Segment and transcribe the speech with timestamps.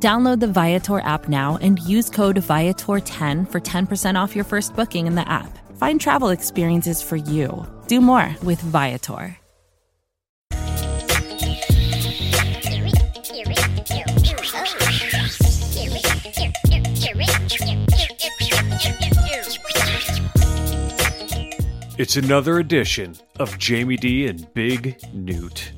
[0.00, 5.08] Download the Viator app now and use code Viator10 for 10% off your first booking
[5.08, 5.58] in the app.
[5.76, 7.66] Find travel experiences for you.
[7.88, 9.36] Do more with Viator.
[21.98, 25.72] It's another edition of Jamie D and Big Newt.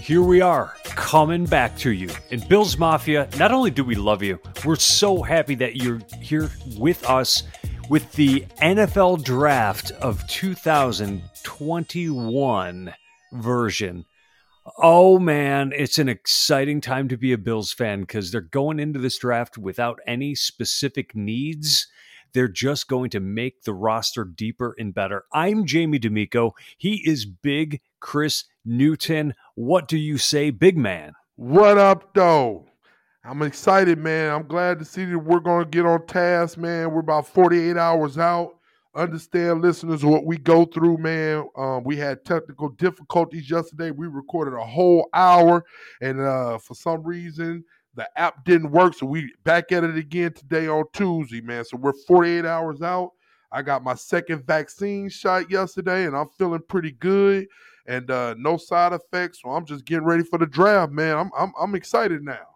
[0.00, 2.10] Here we are, coming back to you.
[2.30, 6.50] In Bills Mafia, not only do we love you, we're so happy that you're here
[6.76, 7.44] with us
[7.88, 12.94] with the NFL Draft of 2021
[13.32, 14.04] version.
[14.76, 18.98] Oh man, it's an exciting time to be a Bills fan because they're going into
[18.98, 21.86] this draft without any specific needs
[22.32, 25.24] they're just going to make the roster deeper and better.
[25.32, 26.54] I'm Jamie D'Amico.
[26.76, 29.34] He is Big Chris Newton.
[29.58, 31.14] What do you say, big man?
[31.34, 32.66] What up, though?
[33.24, 34.32] I'm excited, man.
[34.32, 36.92] I'm glad to see that we're going to get on task, man.
[36.92, 38.52] We're about 48 hours out.
[38.94, 41.48] Understand, listeners, what we go through, man.
[41.56, 43.90] Um, we had technical difficulties yesterday.
[43.90, 45.64] We recorded a whole hour,
[46.00, 47.64] and uh, for some reason,
[47.96, 51.64] the app didn't work, so we back at it again today on Tuesday, man.
[51.64, 53.10] So we're 48 hours out.
[53.50, 57.48] I got my second vaccine shot yesterday, and I'm feeling pretty good,
[57.88, 59.40] and uh, no side effects.
[59.42, 61.16] So I'm just getting ready for the draft, man.
[61.16, 62.46] I'm I'm, I'm excited now.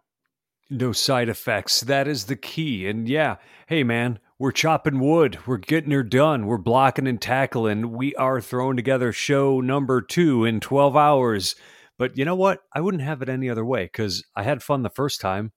[0.70, 1.80] No side effects.
[1.80, 2.86] That is the key.
[2.86, 5.38] And yeah, hey man, we're chopping wood.
[5.46, 6.46] We're getting her done.
[6.46, 7.92] We're blocking and tackling.
[7.92, 11.56] We are throwing together show number two in 12 hours.
[11.98, 12.60] But you know what?
[12.74, 15.52] I wouldn't have it any other way because I had fun the first time.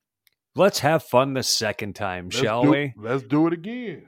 [0.56, 2.94] Let's have fun the second time, Let's shall do, we?
[2.97, 4.08] Let's do it again.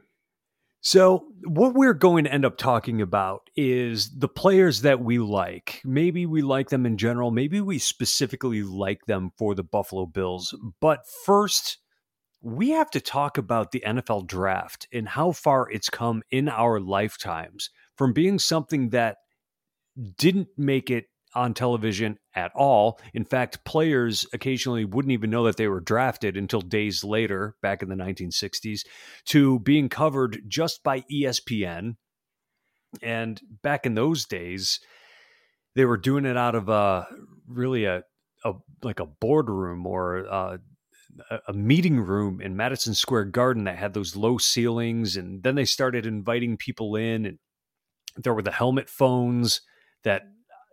[0.82, 5.82] So, what we're going to end up talking about is the players that we like.
[5.84, 10.56] Maybe we like them in general, maybe we specifically like them for the Buffalo Bills.
[10.80, 11.80] But first,
[12.42, 16.80] we have to talk about the NFL draft and how far it's come in our
[16.80, 19.18] lifetimes from being something that
[20.18, 21.06] didn't make it
[21.38, 23.00] on television at all.
[23.14, 27.82] In fact, players occasionally wouldn't even know that they were drafted until days later, back
[27.82, 28.82] in the 1960s,
[29.26, 31.96] to being covered just by ESPN.
[33.02, 34.80] And back in those days,
[35.76, 37.08] they were doing it out of a
[37.48, 38.04] really a,
[38.44, 40.58] a like a boardroom or uh,
[41.30, 45.56] a, a meeting room in Madison Square Garden that had those low ceilings, and then
[45.56, 47.38] they started inviting people in, and
[48.16, 49.62] there were the helmet phones
[50.04, 50.24] that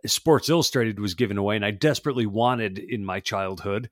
[0.07, 3.89] Sports Illustrated was given away, and I desperately wanted in my childhood.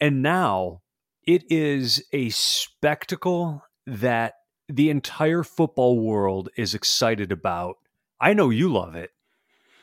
[0.00, 0.82] And now
[1.26, 4.34] it is a spectacle that
[4.68, 7.76] the entire football world is excited about.
[8.20, 9.10] I know you love it.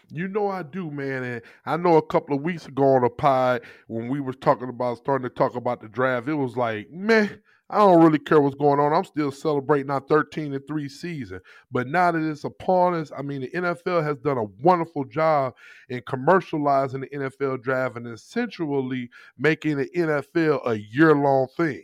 [0.09, 1.23] You know I do, man.
[1.23, 4.69] And I know a couple of weeks ago on a pod when we were talking
[4.69, 8.41] about starting to talk about the draft, it was like, man, I don't really care
[8.41, 8.93] what's going on.
[8.93, 11.39] I'm still celebrating our 13 and 3 season.
[11.71, 15.55] But now that it's upon us, I mean, the NFL has done a wonderful job
[15.89, 21.83] in commercializing the NFL draft and essentially making the NFL a year long thing.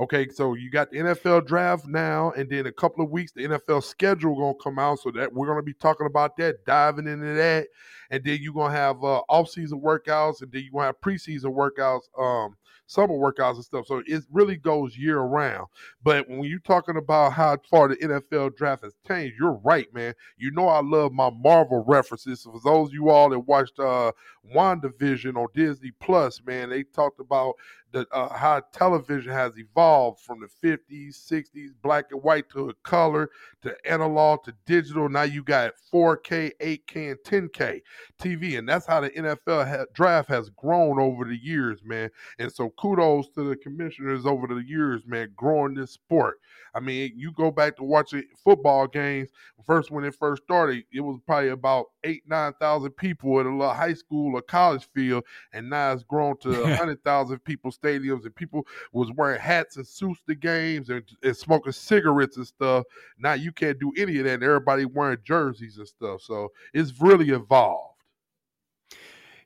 [0.00, 3.44] Okay, so you got the NFL draft now, and then a couple of weeks, the
[3.48, 7.34] NFL schedule gonna come out, so that we're gonna be talking about that, diving into
[7.34, 7.66] that,
[8.10, 12.02] and then you're gonna have uh, off-season workouts, and then you're gonna have preseason workouts.
[12.16, 12.56] Um,
[12.88, 13.86] summer workouts and stuff.
[13.86, 15.66] So it really goes year round.
[16.02, 20.14] But when you're talking about how far the NFL draft has changed, you're right, man.
[20.36, 22.42] You know I love my Marvel references.
[22.42, 24.12] For those of you all that watched uh
[24.54, 27.54] WandaVision on Disney Plus, man, they talked about
[27.92, 32.74] the uh, how television has evolved from the 50s, 60s, black and white to a
[32.82, 33.30] color
[33.62, 35.08] to analog to digital.
[35.08, 37.80] Now you got 4K, 8K, and 10K
[38.20, 42.10] TV, and that's how the NFL ha- draft has grown over the years, man.
[42.38, 46.40] And so kudos to the commissioners over the years, man, growing this sport.
[46.74, 49.30] I mean, you go back to watching football games.
[49.66, 53.50] First, when it first started, it was probably about eight, nine thousand people at a
[53.50, 57.70] little high school or college field, and now it's grown to a hundred thousand people
[57.82, 62.46] stadiums, and people was wearing hats and suits to games and, and smoking cigarettes and
[62.46, 62.84] stuff.
[63.18, 64.34] Now you can't do any of that.
[64.34, 66.22] And everybody wearing jerseys and stuff.
[66.22, 67.98] So it's really evolved.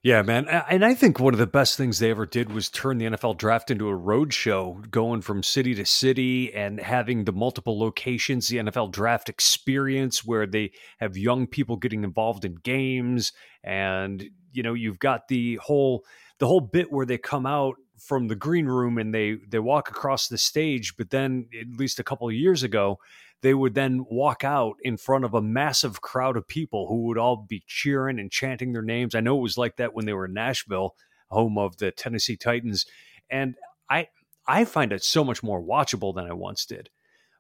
[0.04, 0.48] Yeah, man.
[0.48, 3.38] And I think one of the best things they ever did was turn the NFL
[3.38, 8.48] draft into a road show, going from city to city and having the multiple locations,
[8.48, 13.32] the NFL draft experience where they have young people getting involved in games.
[13.62, 16.04] And, you know, you've got the whole
[16.40, 19.88] the whole bit where they come out from the green room and they they walk
[19.88, 22.98] across the stage, but then at least a couple of years ago,
[23.42, 27.18] they would then walk out in front of a massive crowd of people who would
[27.18, 29.14] all be cheering and chanting their names.
[29.14, 30.94] I know it was like that when they were in Nashville,
[31.28, 32.86] home of the Tennessee Titans,
[33.30, 33.54] and
[33.88, 34.08] I
[34.46, 36.90] I find it so much more watchable than I once did.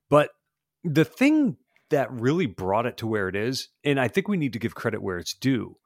[0.08, 0.30] But
[0.84, 1.56] the thing
[1.90, 4.74] that really brought it to where it is, and I think we need to give
[4.74, 5.76] credit where it's due,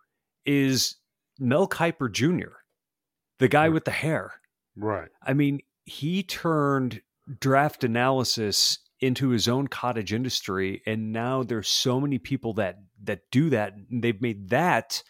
[0.44, 0.96] is
[1.38, 2.56] Mel Kiper Jr.,
[3.38, 4.34] the guy with the hair.
[4.76, 5.08] Right.
[5.22, 7.02] I mean, he turned
[7.40, 13.20] draft analysis into his own cottage industry and now there's so many people that that
[13.30, 15.02] do that they've made that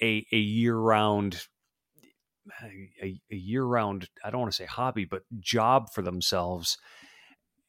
[0.00, 1.42] a a year round
[3.02, 6.78] a, a year round i don't want to say hobby but job for themselves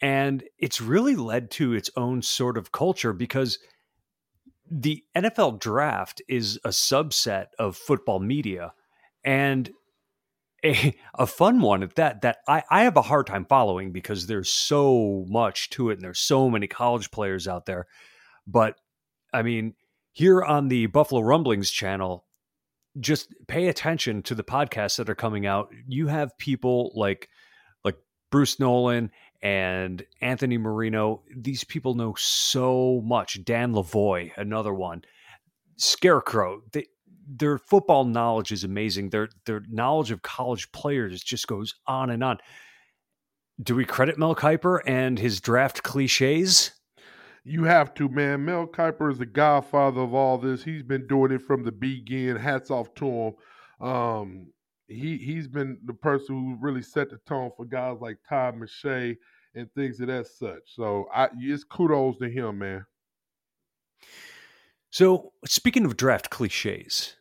[0.02, 3.58] and it's really led to its own sort of culture because
[4.70, 8.74] the NFL draft is a subset of football media
[9.24, 9.72] and
[10.68, 14.28] a, a fun one at that that I, I have a hard time following because
[14.28, 17.88] there's so much to it and there's so many college players out there.
[18.46, 18.76] But
[19.34, 19.74] I mean,
[20.12, 22.26] here on the Buffalo Rumblings channel,
[23.00, 25.70] just pay attention to the podcasts that are coming out.
[25.88, 27.30] You have people like
[27.84, 27.98] like
[28.32, 29.12] Bruce Nolan
[29.42, 31.24] and Anthony Marino.
[31.36, 33.44] These people know so much.
[33.44, 35.04] Dan Lavoie, another one.
[35.78, 36.62] Scarecrow.
[36.72, 36.88] They,
[37.28, 39.10] their football knowledge is amazing.
[39.10, 42.38] Their their knowledge of college players just goes on and on.
[43.62, 46.72] Do we credit Mel Kiper and his draft cliches?
[47.44, 48.46] You have to, man.
[48.46, 50.64] Mel Kiper is the godfather of all this.
[50.64, 52.36] He's been doing it from the begin.
[52.36, 53.88] Hats off to him.
[53.88, 54.48] Um,
[54.88, 59.18] he he's been the person who really set the tone for guys like Todd McShay
[59.56, 60.62] and things of that such.
[60.66, 62.86] So I it's kudos to him, man.
[64.90, 67.17] So speaking of draft cliches,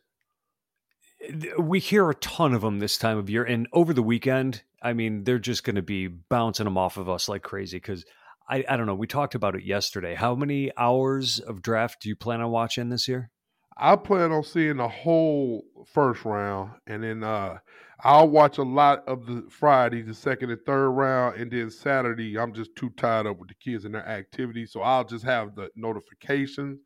[1.59, 4.93] we hear a ton of them this time of year and over the weekend i
[4.93, 8.05] mean they're just going to be bouncing them off of us like crazy because
[8.49, 10.15] I, I don't know we talked about it yesterday.
[10.15, 13.29] How many hours of draft do you plan on watching this year?
[13.75, 17.57] I plan on seeing the whole first round and then uh
[18.01, 22.37] i'll watch a lot of the friday the second and third round and then saturday
[22.37, 25.55] i'm just too tied up with the kids and their activities so i'll just have
[25.55, 26.79] the notifications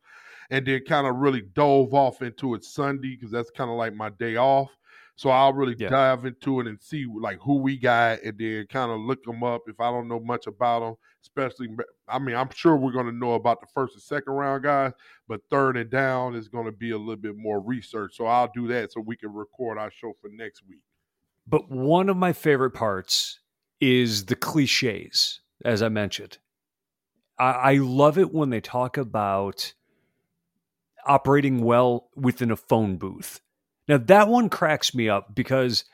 [0.52, 3.94] and then kind of really dove off into it Sunday because that's kind of like
[3.94, 4.68] my day off.
[5.16, 5.88] So I'll really yeah.
[5.88, 9.42] dive into it and see like who we got, and then kind of look them
[9.42, 10.94] up if I don't know much about them.
[11.22, 11.68] Especially,
[12.06, 14.92] I mean, I'm sure we're going to know about the first and second round guys,
[15.26, 18.16] but third and down is going to be a little bit more research.
[18.16, 20.82] So I'll do that so we can record our show for next week.
[21.46, 23.40] But one of my favorite parts
[23.80, 26.38] is the cliches, as I mentioned.
[27.38, 29.72] I, I love it when they talk about
[31.06, 33.40] operating well within a phone booth.
[33.88, 35.84] Now, that one cracks me up because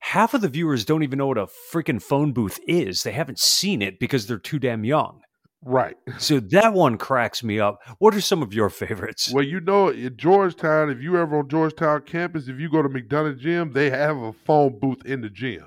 [0.00, 3.02] half of the viewers don't even know what a freaking phone booth is.
[3.02, 5.20] They haven't seen it because they're too damn young.
[5.62, 5.96] Right.
[6.18, 7.80] So that one cracks me up.
[7.98, 9.32] What are some of your favorites?
[9.32, 12.88] Well, you know, in Georgetown, if you ever on Georgetown campus, if you go to
[12.88, 15.66] McDonough Gym, they have a phone booth in the gym.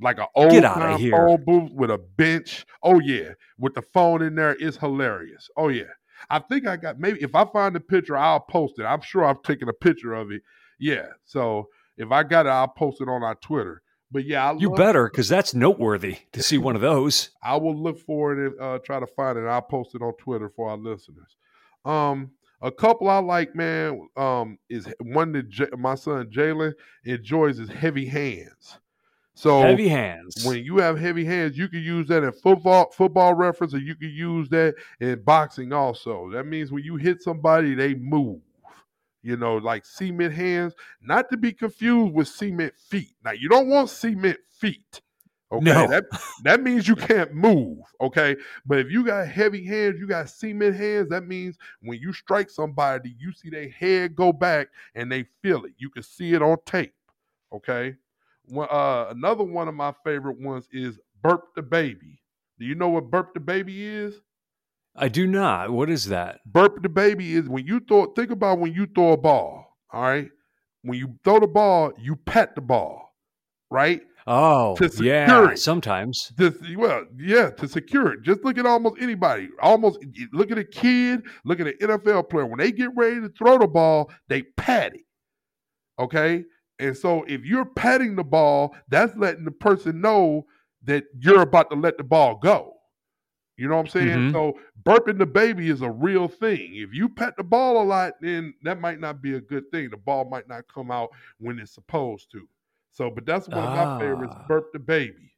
[0.00, 2.66] Like an old time phone booth with a bench.
[2.82, 3.30] Oh yeah.
[3.56, 5.48] With the phone in there, it's hilarious.
[5.56, 5.84] Oh yeah.
[6.30, 8.84] I think I got maybe if I find the picture, I'll post it.
[8.84, 10.42] I'm sure I've taken a picture of it.
[10.78, 11.06] Yeah.
[11.24, 13.82] So if I got it, I'll post it on our Twitter.
[14.10, 17.30] But yeah, I you better because that's noteworthy to see one of those.
[17.42, 19.46] I will look for it and uh, try to find it.
[19.46, 21.36] I'll post it on Twitter for our listeners.
[21.84, 26.74] Um, a couple I like, man, um, is one that J- my son Jalen
[27.04, 28.78] enjoys is heavy hands.
[29.34, 30.44] So heavy hands.
[30.44, 33.94] When you have heavy hands, you can use that in football, football reference, or you
[33.94, 36.30] can use that in boxing also.
[36.30, 38.40] That means when you hit somebody, they move.
[39.22, 43.14] You know, like cement hands, not to be confused with cement feet.
[43.24, 45.00] Now you don't want cement feet.
[45.52, 45.86] Okay, no.
[45.86, 46.04] that
[46.44, 47.78] that means you can't move.
[48.00, 51.10] Okay, but if you got heavy hands, you got cement hands.
[51.10, 55.64] That means when you strike somebody, you see their head go back and they feel
[55.66, 55.72] it.
[55.76, 56.94] You can see it on tape.
[57.52, 57.94] Okay,
[58.56, 62.20] uh, another one of my favorite ones is Burp the Baby.
[62.58, 64.20] Do you know what Burp the Baby is?
[64.94, 65.70] I do not.
[65.70, 66.40] What is that?
[66.44, 70.02] Burp the Baby is when you throw, think about when you throw a ball, all
[70.02, 70.28] right?
[70.82, 73.14] When you throw the ball, you pat the ball,
[73.70, 74.02] right?
[74.26, 75.50] Oh, yeah.
[75.50, 75.58] It.
[75.58, 76.32] Sometimes.
[76.76, 78.22] well, yeah, to secure it.
[78.22, 79.48] Just look at almost anybody.
[79.60, 79.98] Almost
[80.32, 82.46] look at a kid, look at an NFL player.
[82.46, 85.02] When they get ready to throw the ball, they pat it.
[85.98, 86.44] Okay?
[86.82, 90.46] And so if you're patting the ball, that's letting the person know
[90.84, 92.74] that you're about to let the ball go.
[93.56, 94.08] You know what I'm saying?
[94.08, 94.32] Mm-hmm.
[94.32, 96.74] So burping the baby is a real thing.
[96.74, 99.90] If you pet the ball a lot, then that might not be a good thing.
[99.90, 102.48] The ball might not come out when it's supposed to.
[102.90, 103.70] So, but that's one ah.
[103.70, 104.44] of my favorites, ah.
[104.48, 105.32] burp the baby.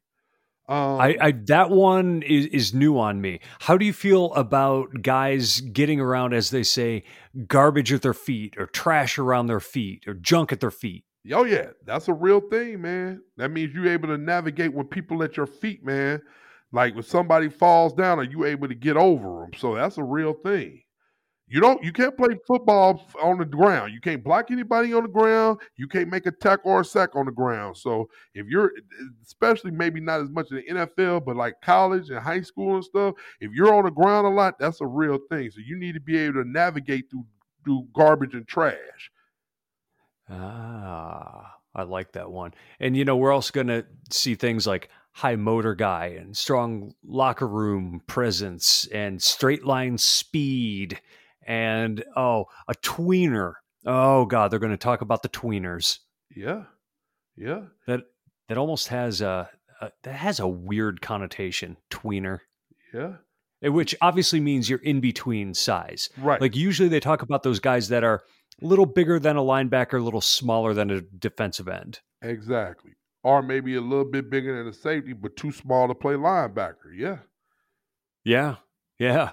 [0.67, 3.39] Um, I, I, that one is, is new on me.
[3.59, 7.03] How do you feel about guys getting around, as they say,
[7.47, 11.03] garbage at their feet, or trash around their feet, or junk at their feet?
[11.33, 13.21] Oh yeah, that's a real thing, man.
[13.37, 16.21] That means you're able to navigate with people at your feet, man.
[16.71, 19.51] Like when somebody falls down, are you able to get over them?
[19.57, 20.81] So that's a real thing.
[21.47, 21.83] You don't.
[21.83, 23.93] You can't play football on the ground.
[23.93, 25.59] You can't block anybody on the ground.
[25.77, 27.77] You can't make a tackle or a sack on the ground.
[27.77, 32.09] So if you're, eh, especially maybe not as much in the NFL, but like college
[32.09, 35.19] and high school and stuff, if you're on the ground a lot, that's a real
[35.29, 35.51] thing.
[35.51, 37.25] So you need to be able to navigate through
[37.63, 39.11] through garbage and trash.
[40.29, 42.53] Ah, I like that one.
[42.79, 46.93] And you know, we're also going to see things like high motor guy and strong
[47.03, 50.99] locker room presence and straight line speed
[51.45, 53.53] and oh, a tweener.
[53.85, 55.99] Oh god, they're going to talk about the tweeners.
[56.35, 56.63] Yeah.
[57.37, 57.61] Yeah.
[57.87, 58.01] That
[58.49, 59.49] that almost has a,
[59.81, 62.39] a that has a weird connotation, tweener.
[62.93, 63.13] Yeah.
[63.61, 66.09] Which obviously means you're in between size.
[66.17, 66.41] Right.
[66.41, 68.23] Like usually they talk about those guys that are
[68.61, 71.99] a little bigger than a linebacker, a little smaller than a defensive end.
[72.21, 72.91] Exactly.
[73.23, 76.95] Or maybe a little bit bigger than a safety, but too small to play linebacker.
[76.95, 77.17] Yeah.
[78.23, 78.55] Yeah.
[78.99, 79.31] Yeah.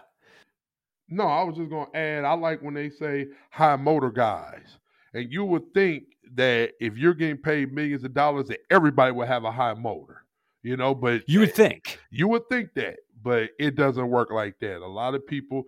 [1.08, 4.78] No, I was just going to add, I like when they say high motor guys.
[5.14, 9.28] And you would think that if you're getting paid millions of dollars, that everybody would
[9.28, 10.24] have a high motor,
[10.62, 11.98] you know, but you would eh, think.
[12.10, 14.78] You would think that, but it doesn't work like that.
[14.78, 15.64] A lot of people,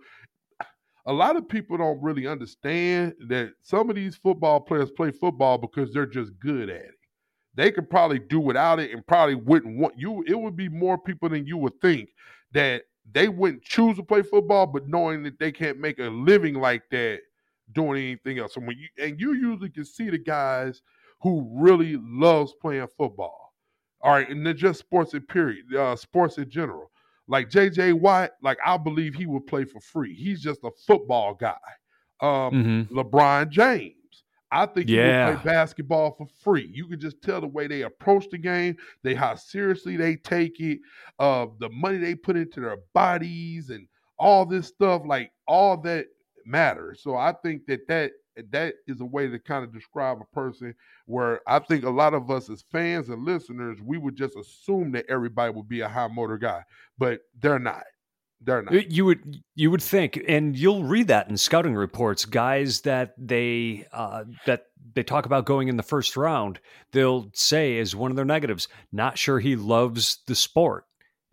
[1.05, 5.57] a lot of people don't really understand that some of these football players play football
[5.57, 6.91] because they're just good at it.
[7.53, 10.23] They could probably do without it and probably wouldn't want you.
[10.27, 12.09] It would be more people than you would think
[12.51, 16.55] that they wouldn't choose to play football, but knowing that they can't make a living
[16.55, 17.19] like that
[17.71, 18.57] doing anything else.
[18.57, 20.81] And when you and you usually can see the guys
[21.21, 23.53] who really loves playing football.
[24.01, 26.91] All right, and then just sports in period, uh, sports in general.
[27.27, 30.13] Like JJ Watt, like I believe he would play for free.
[30.13, 31.55] He's just a football guy.
[32.21, 32.97] Um, mm-hmm.
[32.97, 33.95] LeBron James.
[34.51, 35.31] I think yeah.
[35.31, 36.69] you play basketball for free.
[36.71, 40.59] You can just tell the way they approach the game, they how seriously they take
[40.59, 40.79] it,
[41.19, 45.01] uh, the money they put into their bodies, and all this stuff.
[45.05, 46.05] Like all that
[46.45, 47.01] matters.
[47.01, 48.11] So I think that that
[48.51, 50.73] that is a way to kind of describe a person
[51.05, 54.91] where I think a lot of us as fans and listeners, we would just assume
[54.93, 56.63] that everybody would be a high motor guy,
[56.97, 57.83] but they're not.
[58.41, 58.91] They're not.
[58.91, 62.25] You would you would think, and you'll read that in scouting reports.
[62.25, 66.59] Guys that they uh, that they talk about going in the first round,
[66.91, 70.85] they'll say as one of their negatives, not sure he loves the sport.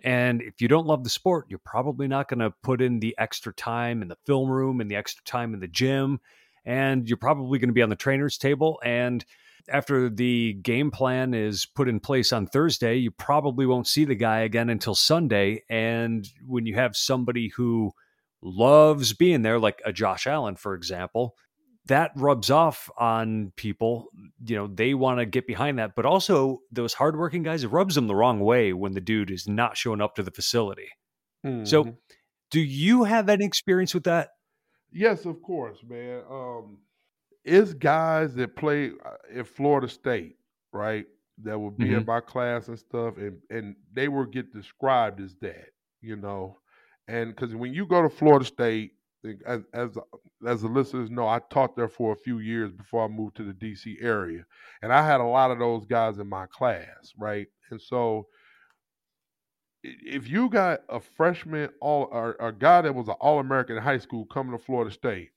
[0.05, 3.15] And if you don't love the sport, you're probably not going to put in the
[3.19, 6.21] extra time in the film room and the extra time in the gym
[6.65, 8.81] and you're probably going to be on the trainer's table.
[8.85, 9.25] And
[9.69, 14.15] after the game plan is put in place on Thursday, you probably won't see the
[14.15, 15.63] guy again until Sunday.
[15.69, 17.93] And when you have somebody who
[18.43, 21.37] loves being there, like a Josh Allen, for example,
[21.87, 24.07] that rubs off on people.
[24.45, 27.95] You know, they want to get behind that, but also those hardworking guys, it rubs
[27.95, 30.89] them the wrong way when the dude is not showing up to the facility.
[31.45, 31.65] Mm-hmm.
[31.65, 31.97] So,
[32.51, 34.31] do you have any experience with that?
[34.93, 36.23] Yes, of course, man.
[36.31, 36.79] Um,
[37.45, 40.37] it's guys that play uh, at Florida State,
[40.73, 41.07] right?
[41.43, 42.01] That would be mm-hmm.
[42.01, 45.69] in my class and stuff, and and they will get described as that,
[46.01, 46.59] you know.
[47.09, 48.93] And because when you go to Florida State,
[49.47, 49.97] as as
[50.47, 53.45] as the listeners know, I taught there for a few years before I moved to
[53.45, 54.45] the DC area,
[54.83, 57.47] and I had a lot of those guys in my class, right?
[57.71, 58.27] And so
[59.83, 63.83] if you got a freshman all or a guy that was an all American in
[63.83, 65.31] high school coming to Florida State,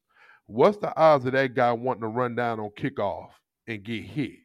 [0.48, 3.30] what's the odds of that guy wanting to run down on kickoff
[3.68, 4.40] and get hit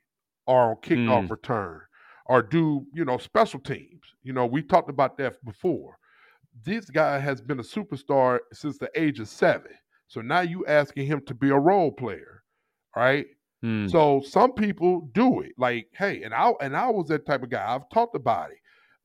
[0.47, 1.30] or on kickoff mm.
[1.30, 1.80] return
[2.26, 4.02] or do, you know, special teams?
[4.23, 5.97] You know, we talked about that before.
[6.64, 9.73] This guy has been a superstar since the age of seven.
[10.09, 12.42] So now you asking him to be a role player,
[12.97, 13.26] right?
[13.64, 13.90] Mm.
[13.90, 15.52] So some people do it.
[15.59, 17.64] Like, hey, and I and I was that type of guy.
[17.75, 18.57] I've talked about it.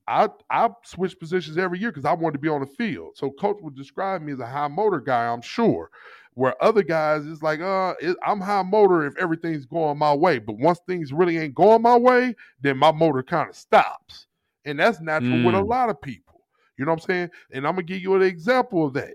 [0.08, 3.16] I I switch positions every year because I wanted to be on the field.
[3.16, 5.90] So coach would describe me as a high motor guy, I'm sure.
[6.34, 10.38] Where other guys is like, uh, it, I'm high motor if everything's going my way,
[10.38, 14.26] but once things really ain't going my way, then my motor kind of stops,
[14.66, 15.46] and that's natural mm.
[15.46, 15.68] with a mm.
[15.68, 16.42] lot of people.
[16.78, 17.30] You know what I'm saying?
[17.52, 19.14] And I'm gonna give you an example of that.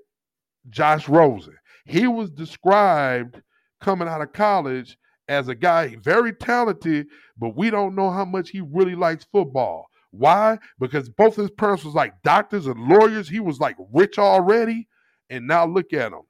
[0.69, 1.55] Josh Rosen,
[1.85, 3.41] he was described
[3.79, 7.07] coming out of college as a guy very talented,
[7.37, 9.90] but we don't know how much he really likes football.
[10.11, 10.59] Why?
[10.79, 13.29] Because both his parents was like doctors and lawyers.
[13.29, 14.87] He was like rich already.
[15.29, 16.21] And now look at him.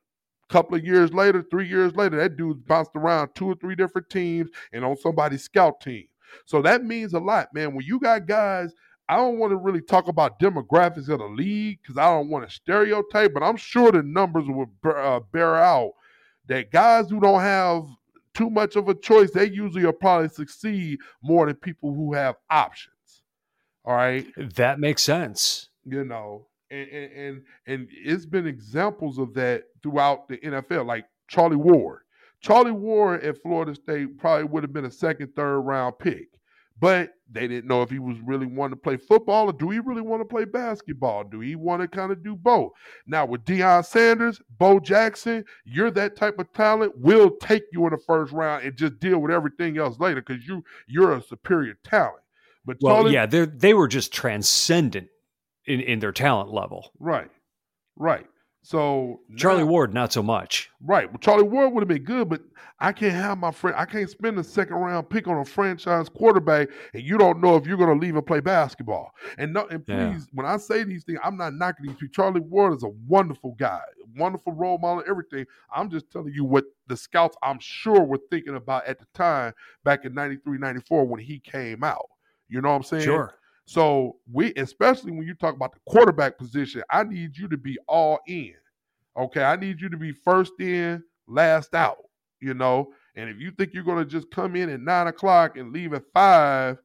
[0.50, 3.76] A couple of years later, three years later, that dude bounced around two or three
[3.76, 6.06] different teams and on somebody's scout team.
[6.46, 7.74] So that means a lot, man.
[7.74, 8.74] When you got guys,
[9.10, 12.48] I don't want to really talk about demographics of the league because I don't want
[12.48, 15.92] to stereotype, but I'm sure the numbers will uh, bear out
[16.48, 17.84] that guys who don't have
[18.34, 22.36] too much of a choice, they usually will probably succeed more than people who have
[22.50, 22.96] options.
[23.86, 24.28] All right.
[24.38, 25.70] That makes sense.
[25.86, 31.06] You know, and and and, and it's been examples of that throughout the NFL, like
[31.28, 32.02] Charlie Ward.
[32.42, 36.28] Charlie Ward at Florida State probably would have been a second, third round pick.
[36.80, 39.78] But they didn't know if he was really wanting to play football or do he
[39.80, 41.24] really want to play basketball?
[41.24, 42.72] Do he want to kind of do both?
[43.06, 46.94] Now with Deion Sanders, Bo Jackson, you're that type of talent.
[46.98, 50.48] We'll take you in the first round and just deal with everything else later because
[50.48, 52.21] you you're a superior talent.
[52.66, 55.10] But well, yeah, they they were just transcendent
[55.66, 56.92] in in their talent level.
[57.00, 57.30] Right,
[57.96, 58.28] right.
[58.64, 60.70] So Charlie now, Ward, not so much.
[60.82, 61.10] Right.
[61.10, 62.42] Well, Charlie Ward would have been good, but
[62.80, 63.76] I can't have my friend.
[63.78, 67.56] I can't spend a second round pick on a franchise quarterback, and you don't know
[67.56, 69.14] if you're going to leave and play basketball.
[69.40, 70.20] And no, and please, yeah.
[70.34, 72.14] when I say these things, I'm not knocking these people.
[72.14, 73.82] Charlie Ward is a wonderful guy,
[74.16, 75.46] wonderful role model, everything.
[75.76, 79.54] I'm just telling you what the scouts, I'm sure, were thinking about at the time
[79.84, 82.10] back in 93, 94 when he came out.
[82.52, 83.04] You know what I'm saying?
[83.04, 83.34] Sure.
[83.66, 87.78] So we, especially when you talk about the quarterback position, I need you to be
[87.88, 88.54] all in.
[89.18, 91.98] Okay, I need you to be first in, last out.
[92.42, 95.58] You know, and if you think you're going to just come in at nine o'clock
[95.58, 96.78] and leave at five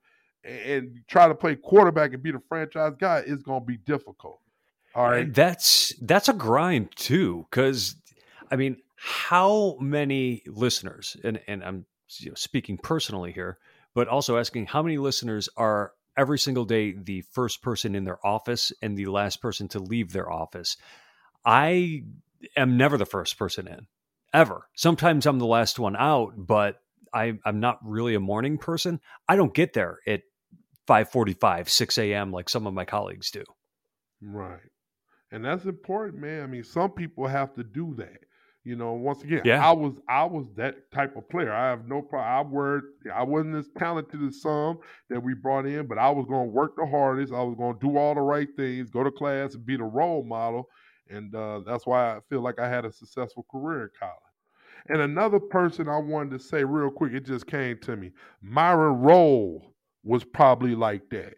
[0.45, 4.39] and try to play quarterback and be the franchise guy, it's going to be difficult.
[4.95, 7.97] All right, that's that's a grind too, because
[8.51, 11.87] I mean, how many listeners, and and I'm
[12.19, 13.59] you know, speaking personally here,
[13.97, 18.25] but also asking how many listeners are every single day the first person in their
[18.25, 20.77] office and the last person to leave their office.
[21.47, 22.03] I
[22.59, 23.87] am never the first person in,
[24.35, 24.69] ever.
[24.75, 26.83] Sometimes I'm the last one out, but
[27.15, 29.01] I, am not really a morning person.
[29.31, 30.21] I don't get there at
[30.87, 32.33] 5:45, 6 a.m.
[32.33, 33.45] like some of my colleagues do.
[34.21, 34.61] Right,
[35.33, 36.43] and that's important, man.
[36.43, 38.27] I mean, some people have to do that.
[38.67, 39.65] You know, once again, yeah.
[39.65, 41.53] I was I was that type of player.
[41.53, 42.29] I have no problem.
[42.29, 42.83] I were
[43.15, 46.53] I wasn't as talented as some that we brought in, but I was going to
[46.53, 47.33] work the hardest.
[47.33, 49.85] I was going to do all the right things, go to class, and be the
[49.85, 50.69] role model,
[51.09, 54.17] and uh, that's why I feel like I had a successful career in college.
[54.89, 58.11] And another person I wanted to say real quick, it just came to me.
[58.43, 59.63] Myron Rolle
[60.03, 61.35] was probably like that.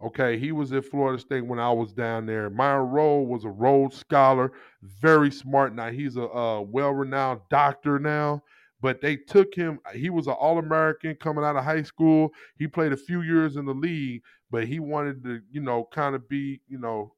[0.00, 2.48] Okay, he was at Florida State when I was down there.
[2.50, 5.74] Myron Rolle was a Rhodes Scholar, very smart.
[5.74, 8.44] Now he's a, a well-renowned doctor now,
[8.80, 9.80] but they took him.
[9.92, 12.30] He was an All-American coming out of high school.
[12.58, 16.14] He played a few years in the league, but he wanted to, you know, kind
[16.14, 17.12] of be, you know,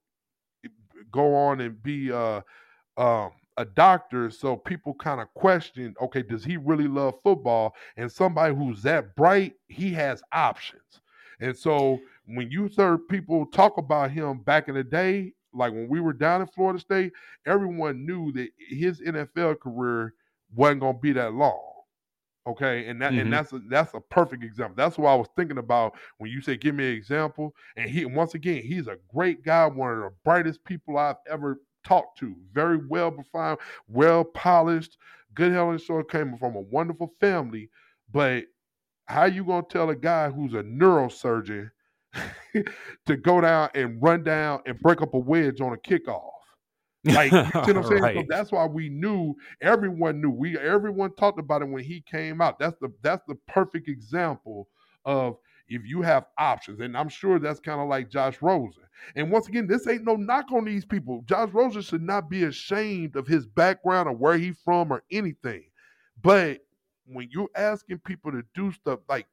[1.12, 2.40] go on and be uh,
[2.96, 4.30] um, a doctor.
[4.30, 7.74] So people kind of questioned, okay, does he really love football?
[7.98, 11.02] And somebody who's that bright, he has options.
[11.40, 11.98] And so
[12.36, 16.12] when you heard people talk about him back in the day, like when we were
[16.12, 17.12] down in Florida State,
[17.46, 20.14] everyone knew that his NFL career
[20.54, 21.60] wasn't going to be that long.
[22.46, 23.20] Okay, and that mm-hmm.
[23.20, 24.74] and that's a, that's a perfect example.
[24.74, 27.54] That's what I was thinking about when you say give me an example.
[27.76, 31.60] And he once again, he's a great guy, one of the brightest people I've ever
[31.84, 32.34] talked to.
[32.52, 34.96] Very well refined, well polished,
[35.34, 37.68] good health and came from a wonderful family.
[38.10, 38.44] But
[39.04, 41.70] how you gonna tell a guy who's a neurosurgeon
[43.06, 46.30] to go down and run down and break up a wedge on a kickoff.
[47.04, 48.02] Like you see what I'm saying?
[48.02, 48.16] right.
[48.16, 50.30] So that's why we knew everyone knew.
[50.30, 52.58] We everyone talked about it when he came out.
[52.58, 54.68] That's the that's the perfect example
[55.04, 55.36] of
[55.68, 56.80] if you have options.
[56.80, 58.82] And I'm sure that's kind of like Josh Rosen.
[59.16, 61.22] And once again, this ain't no knock on these people.
[61.26, 65.64] Josh Rosen should not be ashamed of his background or where he's from or anything.
[66.22, 66.58] But
[67.06, 69.26] when you're asking people to do stuff like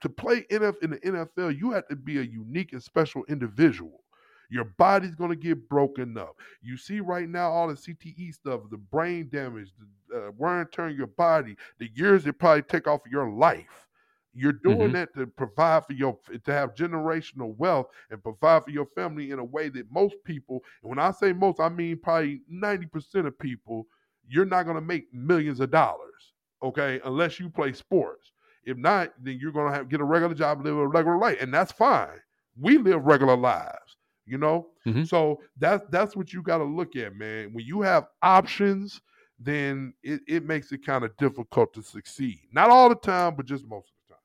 [0.00, 4.02] to play NF in the NFL, you have to be a unique and special individual.
[4.50, 6.36] Your body's going to get broken up.
[6.60, 10.70] You see right now all the CTE stuff, the brain damage, the uh, wear and
[10.70, 13.88] tear your body, the years it probably take off of your life.
[14.34, 14.92] You're doing mm-hmm.
[14.92, 19.38] that to provide for your to have generational wealth and provide for your family in
[19.38, 23.38] a way that most people, and when I say most, I mean probably 90% of
[23.38, 23.86] people,
[24.26, 28.32] you're not going to make millions of dollars, okay, unless you play sports.
[28.64, 31.52] If not, then you're gonna have get a regular job, live a regular life, and
[31.52, 32.20] that's fine.
[32.58, 33.96] We live regular lives,
[34.26, 34.68] you know.
[34.86, 35.04] Mm-hmm.
[35.04, 37.52] So that's that's what you got to look at, man.
[37.52, 39.00] When you have options,
[39.38, 42.40] then it, it makes it kind of difficult to succeed.
[42.52, 44.22] Not all the time, but just most of the time.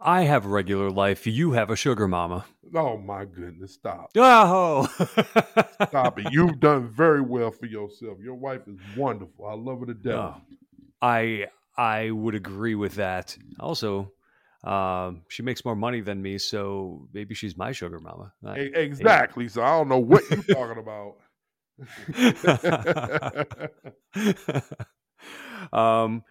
[0.00, 1.26] I have a regular life.
[1.26, 2.44] You have a sugar mama.
[2.74, 4.10] Oh my goodness, stop.
[4.14, 4.86] Oh
[5.88, 6.32] stop it.
[6.32, 8.18] You've done very well for yourself.
[8.20, 9.46] Your wife is wonderful.
[9.46, 10.14] I love her to death.
[10.14, 10.36] Oh,
[11.00, 11.46] I
[11.78, 13.38] I would agree with that.
[13.60, 14.12] Also,
[14.64, 18.32] um, she makes more money than me, so maybe she's my sugar mama.
[18.44, 19.48] I, exactly.
[19.48, 21.18] So I don't know what you're talking about.
[25.72, 26.24] um,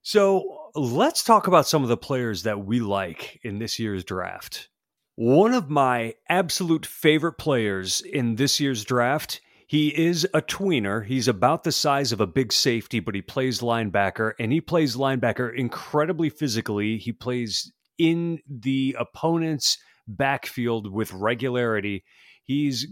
[0.00, 4.70] so let's talk about some of the players that we like in this year's draft.
[5.16, 9.42] One of my absolute favorite players in this year's draft.
[9.68, 11.04] He is a tweener.
[11.04, 14.96] He's about the size of a big safety, but he plays linebacker, and he plays
[14.96, 16.96] linebacker incredibly physically.
[16.96, 19.76] He plays in the opponent's
[20.06, 22.02] backfield with regularity.
[22.44, 22.86] He's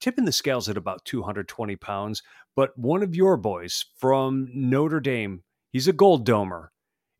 [0.00, 2.24] tipping the scales at about 220 pounds.
[2.56, 6.68] But one of your boys from Notre Dame, he's a gold domer.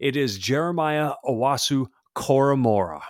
[0.00, 3.02] It is Jeremiah Owusu Koramoah.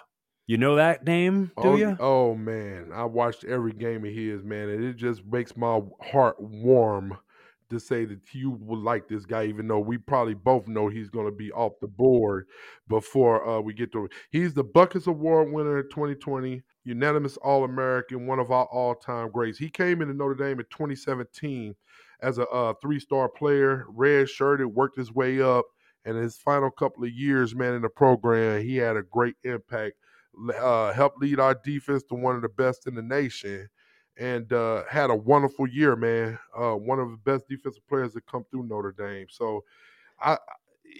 [0.48, 1.96] You know that name, do oh, you?
[2.00, 6.40] Oh man, I watched every game of his, man, and it just makes my heart
[6.40, 7.18] warm
[7.68, 11.10] to say that you would like this guy, even though we probably both know he's
[11.10, 12.46] going to be off the board
[12.88, 14.08] before uh, we get to.
[14.30, 19.30] He's the Butkus Award winner in 2020 unanimous All American, one of our all time
[19.30, 19.58] greats.
[19.58, 21.74] He came into Notre Dame in 2017
[22.22, 25.66] as a uh, three star player, red shirted, worked his way up.
[26.06, 29.96] And his final couple of years, man, in the program, he had a great impact.
[30.60, 33.68] Uh, helped lead our defense to one of the best in the nation,
[34.16, 36.38] and uh, had a wonderful year, man.
[36.56, 39.26] Uh, one of the best defensive players that come through Notre Dame.
[39.30, 39.64] So,
[40.20, 40.38] I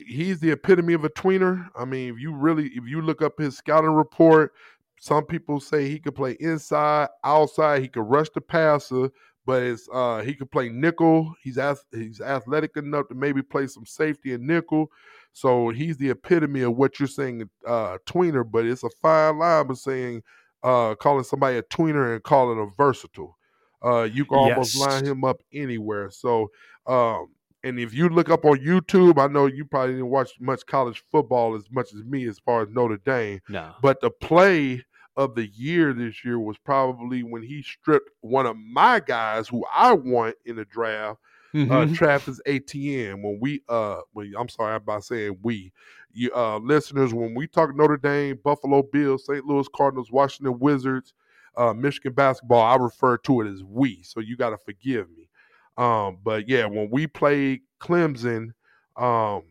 [0.07, 1.69] he's the epitome of a tweener.
[1.77, 4.53] I mean, if you really if you look up his scouting report,
[5.01, 7.83] some people say he could play inside, outside.
[7.83, 9.11] He could rush the passer,
[9.49, 11.35] but it's uh, he could play nickel.
[11.43, 11.59] He's
[11.91, 14.93] he's athletic enough to maybe play some safety and nickel.
[15.33, 18.45] So he's the epitome of what you're saying, uh, tweener.
[18.49, 20.23] But it's a fine line between saying
[20.63, 23.39] uh, calling somebody a tweener and calling a versatile.
[23.83, 24.87] Uh, you can almost yes.
[24.87, 26.11] line him up anywhere.
[26.11, 26.51] So,
[26.87, 27.29] um,
[27.65, 31.03] and if you look up on YouTube, I know you probably didn't watch much college
[31.11, 33.41] football as much as me as far as Notre Dame.
[33.49, 33.73] No.
[33.81, 34.85] But the play
[35.19, 39.65] of the year this year was probably when he stripped one of my guys who
[39.71, 41.19] I want in the draft,
[41.53, 41.73] uh, mm-hmm.
[41.73, 43.21] uh, Travis Etienne.
[43.21, 45.73] When we, uh, when, I'm sorry, I'm about saying we,
[46.13, 49.45] you, uh, listeners, when we talk Notre Dame, Buffalo Bills, St.
[49.45, 51.15] Louis Cardinals, Washington Wizards,
[51.57, 54.01] uh, Michigan basketball, I refer to it as we.
[54.05, 55.29] So you got to forgive me.
[55.77, 58.53] Um, but yeah, when we played Clemson,
[58.97, 59.43] um,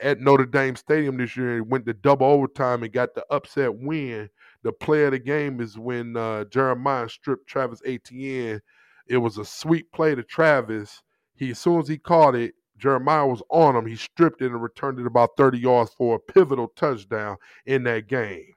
[0.00, 3.74] at Notre Dame Stadium this year and went to double overtime and got the upset
[3.74, 4.30] win
[4.62, 8.60] the play of the game is when uh, Jeremiah stripped Travis Etienne.
[9.06, 11.02] It was a sweet play to Travis.
[11.34, 13.86] He as soon as he caught it, Jeremiah was on him.
[13.86, 18.08] He stripped it and returned it about 30 yards for a pivotal touchdown in that
[18.08, 18.54] game.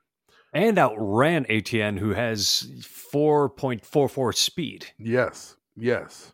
[0.53, 4.87] And outran Etienne, who has 4.44 speed.
[4.97, 6.33] Yes, yes.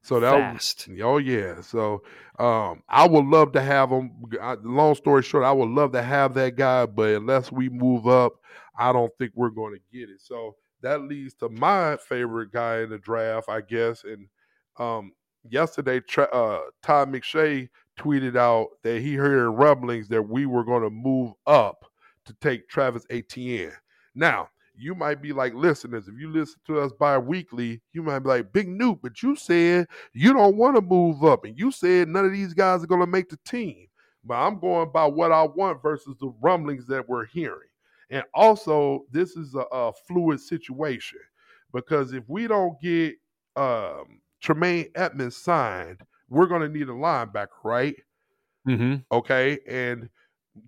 [0.00, 0.88] So that fast.
[0.88, 1.60] Was, oh yeah.
[1.60, 2.02] So
[2.38, 4.12] um, I would love to have him.
[4.62, 8.40] long story short, I would love to have that guy, but unless we move up,
[8.78, 10.20] I don't think we're going to get it.
[10.20, 14.04] So that leads to my favorite guy in the draft, I guess.
[14.04, 14.28] And
[14.78, 15.12] um,
[15.48, 20.90] yesterday, uh, Todd McShay tweeted out that he heard rumblings that we were going to
[20.90, 21.84] move up
[22.26, 23.72] to take Travis Etienne.
[24.14, 28.28] Now, you might be like listeners, if you listen to us bi-weekly, you might be
[28.28, 32.06] like, Big Newt, but you said you don't want to move up, and you said
[32.06, 33.88] none of these guys are going to make the team.
[34.24, 37.67] But I'm going by what I want versus the rumblings that we're hearing.
[38.10, 41.20] And also, this is a, a fluid situation
[41.72, 43.14] because if we don't get
[43.56, 47.96] um, Tremaine Edmunds signed, we're going to need a linebacker, right?
[48.66, 48.96] Mm-hmm.
[49.12, 49.58] Okay.
[49.66, 50.08] And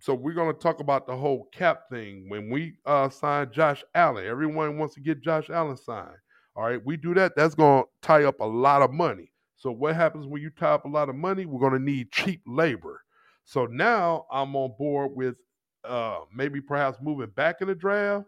[0.00, 2.29] so we're going to talk about the whole cap thing.
[2.29, 6.16] When we uh, sign Josh Allen, everyone wants to get Josh Allen signed.
[6.57, 6.81] All right.
[6.85, 7.33] We do that.
[7.37, 9.33] That's going to tie up a lot of money.
[9.57, 11.44] So what happens when you tie up a lot of money?
[11.46, 13.03] We're going to need cheap labor.
[13.44, 15.37] So now I'm on board with
[15.84, 18.26] uh, maybe perhaps moving back in the draft,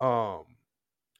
[0.00, 0.44] um,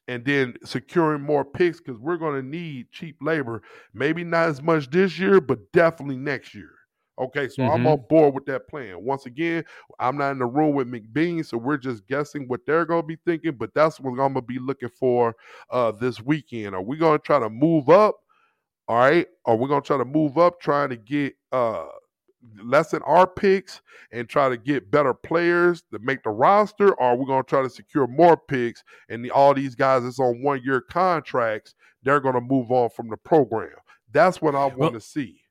[0.07, 3.61] and then securing more picks because we're going to need cheap labor.
[3.93, 6.71] Maybe not as much this year, but definitely next year.
[7.19, 7.71] Okay, so mm-hmm.
[7.71, 9.03] I'm on board with that plan.
[9.03, 9.63] Once again,
[9.99, 13.07] I'm not in the room with McBeane, so we're just guessing what they're going to
[13.07, 13.51] be thinking.
[13.51, 15.35] But that's what I'm going to be looking for
[15.69, 16.73] uh, this weekend.
[16.73, 18.15] Are we going to try to move up?
[18.87, 21.85] All right, are we going to try to move up, trying to get uh,
[22.63, 27.21] lessen our picks and try to get better players to make the roster, or we're
[27.21, 30.41] we going to try to secure more picks and the, all these guys that's on
[30.41, 33.69] one year contracts, they're going to move on from the program?
[34.11, 35.41] That's what I want well, to see.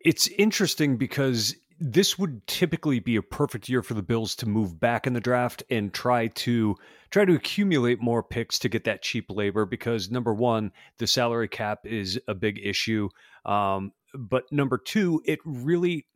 [0.00, 4.78] It's interesting because this would typically be a perfect year for the Bills to move
[4.78, 6.76] back in the draft and try to
[7.10, 11.48] try to accumulate more picks to get that cheap labor because number one, the salary
[11.48, 13.08] cap is a big issue,
[13.46, 16.06] um, but number two, it really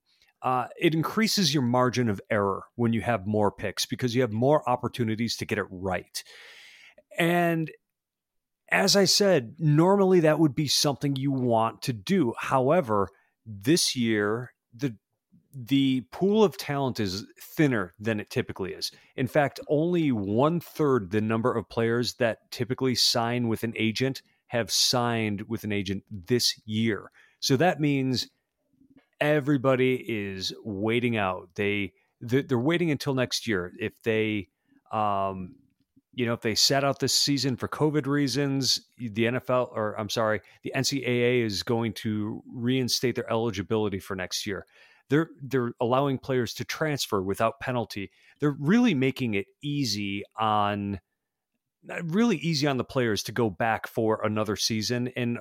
[0.45, 4.33] uh, it increases your margin of error when you have more picks because you have
[4.33, 6.23] more opportunities to get it right.
[7.19, 7.71] And
[8.71, 12.35] as I said, normally that would be something you want to do.
[12.39, 13.09] However,
[13.47, 14.97] this year the
[15.57, 18.91] the pool of talent is thinner than it typically is.
[19.15, 24.21] In fact, only one third the number of players that typically sign with an agent
[24.49, 27.13] have signed with an agent this year.
[27.39, 28.29] So that means
[29.25, 31.51] everybody is waiting out.
[31.55, 33.73] They they're waiting until next year.
[33.79, 34.49] If they,
[34.93, 35.57] um,
[36.15, 40.11] you know, if they sat out this season for COVID reasons, the NFL or I'm
[40.11, 44.67] sorry, the NCAA is going to reinstate their eligibility for next year.
[45.11, 48.11] They're they're allowing players to transfer without penalty.
[48.41, 51.01] They're really making it easy on
[52.05, 55.39] really easy on the players to go back for another season and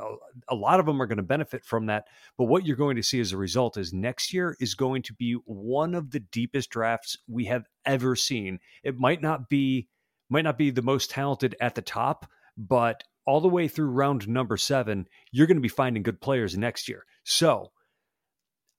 [0.50, 3.04] a lot of them are going to benefit from that but what you're going to
[3.04, 6.70] see as a result is next year is going to be one of the deepest
[6.70, 8.60] drafts we have ever seen.
[8.84, 9.88] It might not be
[10.30, 14.28] might not be the most talented at the top but all the way through round
[14.28, 17.06] number 7 you're going to be finding good players next year.
[17.24, 17.72] So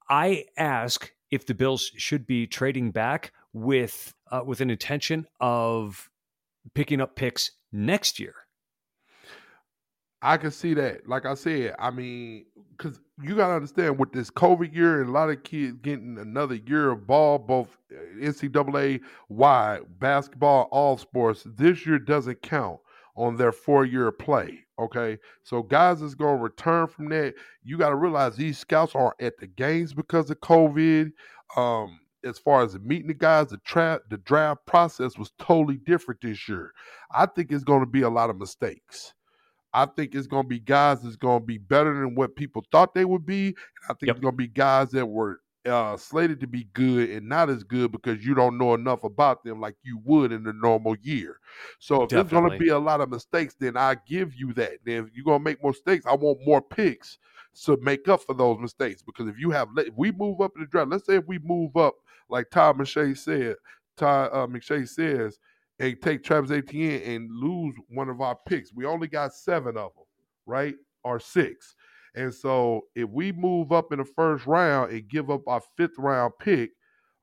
[0.08, 6.10] i ask if the bills should be trading back with uh, with an intention of
[6.74, 8.34] picking up picks next year.
[10.24, 11.06] I can see that.
[11.06, 12.46] Like I said, I mean,
[12.76, 16.16] because you got to understand with this COVID year and a lot of kids getting
[16.18, 22.78] another year of ball, both uh, NCAA wide, basketball, all sports, this year doesn't count
[23.16, 24.60] on their four year play.
[24.78, 25.18] Okay.
[25.42, 27.34] So guys is going to return from that.
[27.62, 31.12] You got to realize these scouts aren't at the games because of COVID.
[31.54, 36.20] Um, as far as meeting the guys, the trap, the draft process was totally different
[36.20, 36.72] this year.
[37.10, 39.14] I think it's going to be a lot of mistakes.
[39.72, 42.64] I think it's going to be guys that's going to be better than what people
[42.70, 43.48] thought they would be.
[43.48, 43.56] And
[43.90, 44.16] I think yep.
[44.16, 47.64] it's going to be guys that were uh, slated to be good and not as
[47.64, 51.40] good because you don't know enough about them like you would in a normal year.
[51.78, 52.30] So if Definitely.
[52.30, 54.74] there's going to be a lot of mistakes, then I give you that.
[54.84, 57.18] Then if you're going to make more mistakes, I want more picks
[57.62, 59.02] to make up for those mistakes.
[59.02, 61.38] Because if you have, if we move up in the draft, let's say if we
[61.38, 61.94] move up
[62.28, 63.56] like Todd McShay said,
[63.96, 65.38] Todd uh, McShay says,
[65.78, 68.72] and take Travis Etienne and lose one of our picks.
[68.72, 70.04] We only got seven of them,
[70.46, 70.74] right?
[71.02, 71.74] Or six.
[72.14, 75.98] And so if we move up in the first round and give up our fifth
[75.98, 76.70] round pick,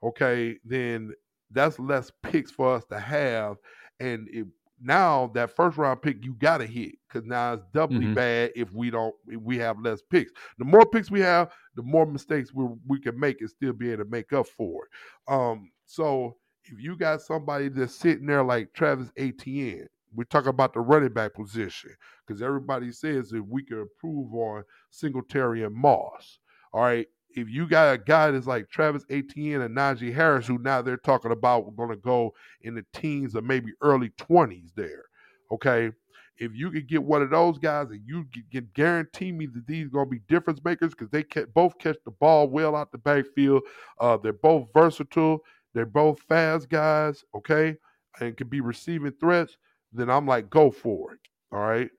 [0.04, 1.13] okay, then
[1.50, 3.56] that's less picks for us to have.
[4.00, 4.48] And it,
[4.82, 8.13] now that first round pick you got to hit because now it's doubly mm-hmm.
[8.13, 10.32] bad if we don't if we have less picks.
[10.58, 13.91] The more picks we have, the more mistakes we we can make and still be
[13.91, 15.34] able to make up for it.
[15.34, 20.74] Um, so if you got somebody that's sitting there like Travis Etienne, we talk about
[20.74, 21.91] the running back position
[22.26, 26.39] because everybody says if we can improve on Singletary and Moss.
[26.74, 30.58] All right, if you got a guy that's like Travis Etienne and Najee Harris, who
[30.58, 35.06] now they're talking about going to go in the teens or maybe early 20s there,
[35.52, 35.91] okay?
[36.38, 39.88] If you could get one of those guys and you can guarantee me that these
[39.88, 42.98] are going to be difference makers because they both catch the ball well out the
[42.98, 43.62] backfield.
[44.00, 45.39] Uh, they're both versatile.
[45.74, 47.76] They're both fast guys, okay?
[48.20, 49.56] And can be receiving threats.
[49.94, 51.20] Then I'm like, go for it.
[51.52, 51.89] All right.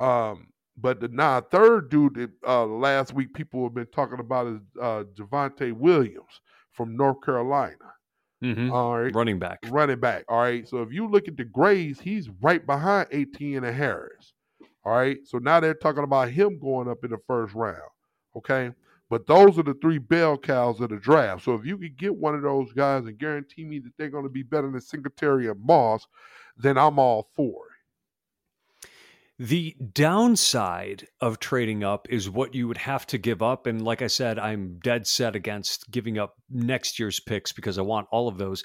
[0.00, 0.48] Um,
[0.80, 4.60] but the now third dude that uh, last week people have been talking about is
[4.80, 6.40] uh, Javonte Williams
[6.72, 7.76] from North Carolina.
[8.42, 8.70] Mm-hmm.
[8.72, 10.24] All right, running back, running back.
[10.28, 10.66] All right.
[10.68, 14.32] So if you look at the grades, he's right behind Etienne and Harris.
[14.84, 15.18] All right.
[15.24, 17.80] So now they're talking about him going up in the first round.
[18.36, 18.70] Okay.
[19.10, 21.44] But those are the three bell cows of the draft.
[21.44, 24.24] So if you could get one of those guys and guarantee me that they're going
[24.24, 26.06] to be better than Singletary and Moss,
[26.56, 27.67] then I'm all for it.
[29.38, 33.66] The downside of trading up is what you would have to give up.
[33.66, 37.82] And like I said, I'm dead set against giving up next year's picks because I
[37.82, 38.64] want all of those.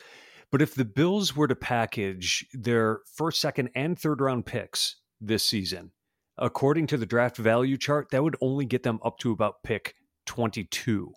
[0.51, 5.43] But if the Bills were to package their first, second, and third round picks this
[5.45, 5.91] season,
[6.37, 9.93] according to the draft value chart, that would only get them up to about pick
[10.25, 11.13] 22.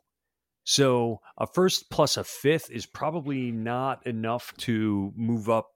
[0.64, 5.68] So a first plus a fifth is probably not enough to move up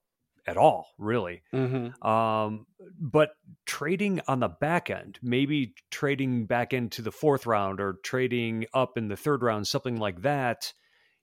[0.47, 1.43] at all, really.
[1.53, 2.07] Mm-hmm.
[2.07, 2.65] Um,
[2.99, 3.31] but
[3.65, 8.97] trading on the back end, maybe trading back into the fourth round or trading up
[8.97, 10.73] in the third round, something like that.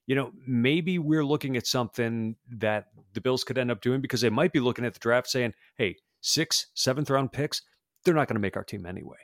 [0.07, 4.21] You know, maybe we're looking at something that the Bills could end up doing because
[4.21, 7.61] they might be looking at the draft saying, hey, six, seventh round picks,
[8.03, 9.17] they're not going to make our team anyway.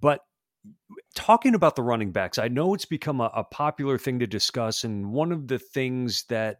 [0.00, 0.20] But
[1.14, 4.84] talking about the running backs, I know it's become a, a, popular thing to discuss.
[4.84, 6.58] And one of the things that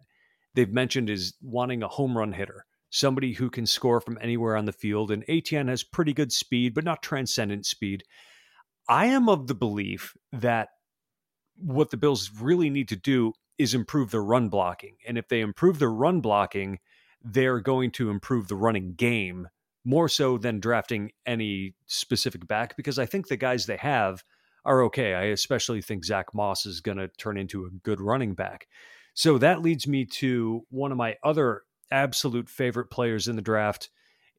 [0.55, 4.67] they've mentioned is wanting a home run hitter, somebody who can score from anywhere on
[4.67, 5.11] the field.
[5.11, 8.03] And Etienne has pretty good speed, but not transcendent speed.
[8.89, 10.69] I am of the belief that
[11.57, 14.97] what the Bills really need to do is improve their run blocking.
[15.07, 16.79] And if they improve their run blocking,
[17.23, 19.49] they're going to improve the running game
[19.85, 24.25] more so than drafting any specific back because I think the guys they have
[24.65, 25.15] are okay.
[25.15, 28.67] I especially think Zach Moss is going to turn into a good running back.
[29.15, 33.91] So that leads me to one of my other absolute favorite players in the draft.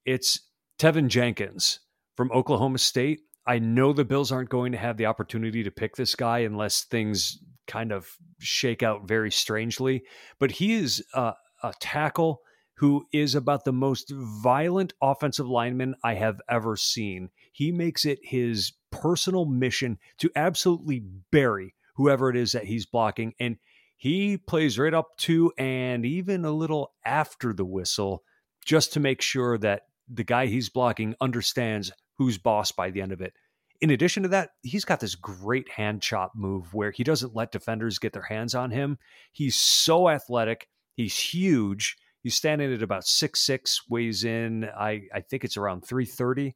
[0.05, 0.39] It's
[0.79, 1.79] Teven Jenkins
[2.15, 3.21] from Oklahoma State.
[3.47, 6.83] I know the Bills aren't going to have the opportunity to pick this guy unless
[6.83, 8.07] things kind of
[8.39, 10.03] shake out very strangely,
[10.39, 11.33] but he is a
[11.79, 12.41] tackle
[12.75, 17.29] who is about the most violent offensive lineman I have ever seen.
[17.51, 23.33] He makes it his personal mission to absolutely bury whoever it is that he's blocking.
[23.39, 23.57] And
[24.01, 28.23] he plays right up to and even a little after the whistle
[28.65, 33.11] just to make sure that the guy he's blocking understands who's boss by the end
[33.11, 33.33] of it.
[33.79, 37.51] In addition to that, he's got this great hand chop move where he doesn't let
[37.51, 38.97] defenders get their hands on him.
[39.33, 45.21] He's so athletic, he's huge, He's standing at about six six, weighs in, I, I
[45.21, 46.55] think it's around 330.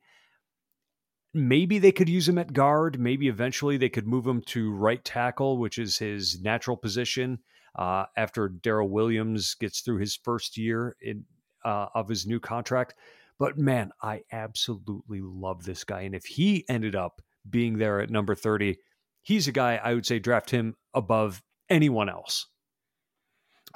[1.37, 2.97] Maybe they could use him at guard.
[2.97, 7.39] Maybe eventually they could move him to right tackle, which is his natural position
[7.77, 11.25] uh, after Daryl Williams gets through his first year in,
[11.65, 12.93] uh, of his new contract.
[13.37, 16.03] But man, I absolutely love this guy.
[16.03, 18.77] And if he ended up being there at number 30,
[19.21, 22.47] he's a guy I would say draft him above anyone else.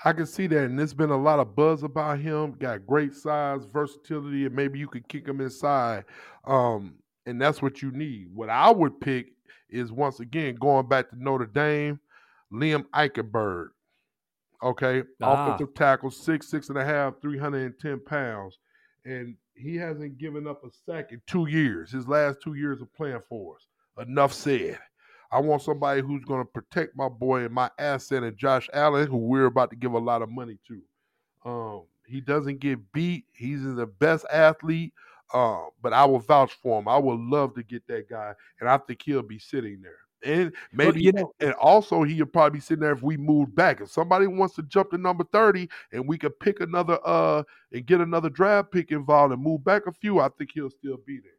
[0.05, 2.53] I can see that, and there's been a lot of buzz about him.
[2.53, 6.05] Got great size, versatility, and maybe you could kick him inside.
[6.45, 6.93] Um,
[7.29, 8.27] and that's what you need.
[8.33, 9.33] What I would pick
[9.69, 11.99] is once again going back to Notre Dame,
[12.51, 13.67] Liam Eichenberg.
[14.61, 15.45] Okay, ah.
[15.45, 18.57] offensive tackle, six, six and a half, 310 pounds.
[19.05, 22.93] And he hasn't given up a sack in two years, his last two years of
[22.93, 24.07] playing for us.
[24.07, 24.79] Enough said.
[25.31, 29.07] I want somebody who's going to protect my boy and my asset and Josh Allen,
[29.07, 30.81] who we're about to give a lot of money to.
[31.49, 33.25] Um, he doesn't get beat.
[33.33, 34.93] He's the best athlete.
[35.33, 36.87] Uh, but I will vouch for him.
[36.87, 39.99] I would love to get that guy, and I think he'll be sitting there.
[40.23, 43.55] And maybe well, you know, and also he'll probably be sitting there if we move
[43.55, 43.79] back.
[43.81, 47.85] If somebody wants to jump to number 30 and we could pick another uh and
[47.85, 51.19] get another draft pick involved and move back a few, I think he'll still be
[51.19, 51.31] there.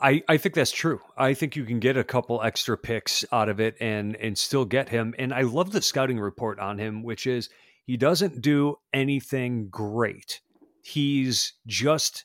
[0.00, 1.00] I, I think that's true.
[1.16, 4.64] I think you can get a couple extra picks out of it and and still
[4.64, 5.14] get him.
[5.18, 7.48] And I love the scouting report on him, which is
[7.84, 10.40] he doesn't do anything great.
[10.82, 12.24] He's just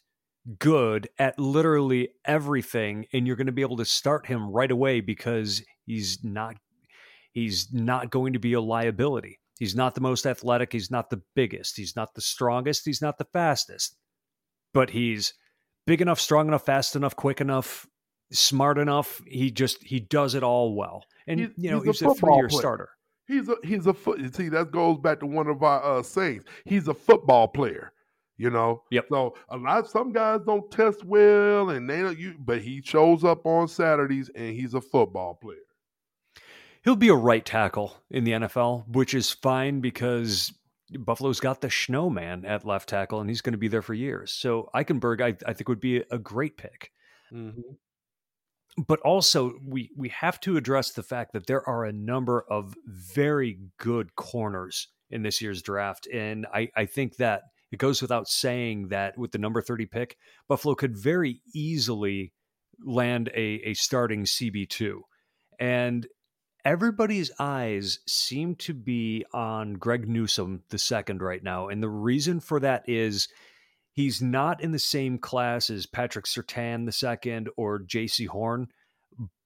[0.59, 5.01] good at literally everything, and you're going to be able to start him right away
[5.01, 6.55] because he's not
[7.31, 9.39] he's not going to be a liability.
[9.59, 10.73] He's not the most athletic.
[10.73, 11.77] He's not the biggest.
[11.77, 12.85] He's not the strongest.
[12.85, 13.97] He's not the fastest.
[14.73, 15.33] But he's
[15.85, 17.87] big enough, strong enough, fast enough, quick enough,
[18.31, 19.21] smart enough.
[19.27, 21.03] He just he does it all well.
[21.27, 22.89] And he's, you know, he's, he's a, a three year starter.
[23.27, 24.35] He's a he's a foot.
[24.35, 26.43] See, that goes back to one of our uh, sayings.
[26.65, 27.93] He's a football player.
[28.37, 28.83] You know.
[28.91, 29.05] Yep.
[29.09, 32.17] So a lot some guys don't test well, and they don't.
[32.17, 35.57] You, but he shows up on Saturdays, and he's a football player.
[36.83, 40.51] He'll be a right tackle in the NFL, which is fine because
[40.91, 44.31] Buffalo's got the snowman at left tackle, and he's going to be there for years.
[44.31, 46.91] So Eichenberg, I, I think, would be a great pick.
[47.31, 47.61] Mm-hmm.
[48.87, 52.73] But also, we we have to address the fact that there are a number of
[52.87, 58.27] very good corners in this year's draft, and I, I think that it goes without
[58.27, 60.15] saying that with the number thirty pick,
[60.47, 62.31] Buffalo could very easily
[62.85, 65.01] land a, a starting CB two,
[65.59, 66.05] and
[66.63, 71.67] everybody's eyes seem to be on Greg Newsome the second right now.
[71.67, 73.27] And the reason for that is
[73.91, 78.67] he's not in the same class as Patrick Surtain the second or Jaycee Horn,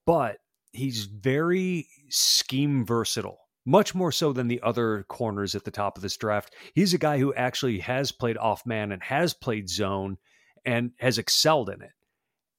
[0.05, 0.39] but
[0.73, 3.39] he's very scheme versatile.
[3.67, 6.55] Much more so than the other corners at the top of this draft.
[6.73, 10.17] He's a guy who actually has played off man and has played zone
[10.65, 11.91] and has excelled in it.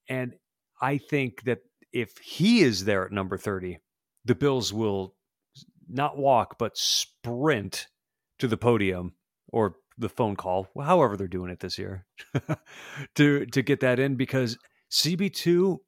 [0.06, 0.34] And
[0.82, 1.60] I think that
[1.94, 3.78] if he is there at number 30,
[4.26, 5.14] the Bills will
[5.88, 7.86] not walk, but sprint
[8.38, 9.14] to the podium
[9.48, 12.06] or the phone call, however they're doing it this year,
[13.14, 14.58] to to get that in because
[14.92, 15.80] CB two,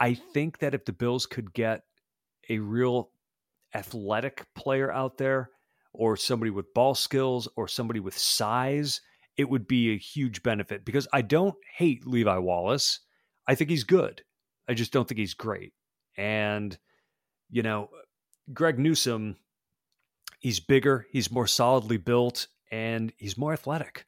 [0.00, 1.82] I think that if the Bills could get
[2.48, 3.10] a real
[3.74, 5.50] athletic player out there,
[5.92, 9.00] or somebody with ball skills, or somebody with size,
[9.36, 10.84] it would be a huge benefit.
[10.84, 13.00] Because I don't hate Levi Wallace,
[13.46, 14.22] I think he's good.
[14.68, 15.72] I just don't think he's great.
[16.16, 16.78] And,
[17.50, 17.90] you know,
[18.52, 19.36] Greg Newsome,
[20.38, 24.06] he's bigger, he's more solidly built, and he's more athletic.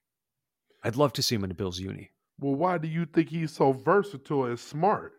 [0.83, 2.11] I'd love to see him in a Bills uni.
[2.39, 5.13] Well, why do you think he's so versatile and smart?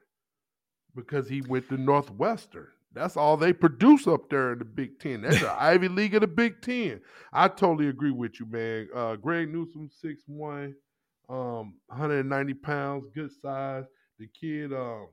[0.95, 2.67] Because he went to Northwestern.
[2.95, 5.21] That's all they produce up there in the Big Ten.
[5.21, 7.01] That's the Ivy League of the Big Ten.
[7.33, 8.87] I totally agree with you, man.
[8.95, 9.53] Uh, Greg
[9.91, 10.73] six one,
[11.29, 13.83] um, 190 pounds, good size.
[14.17, 15.09] The kid, um,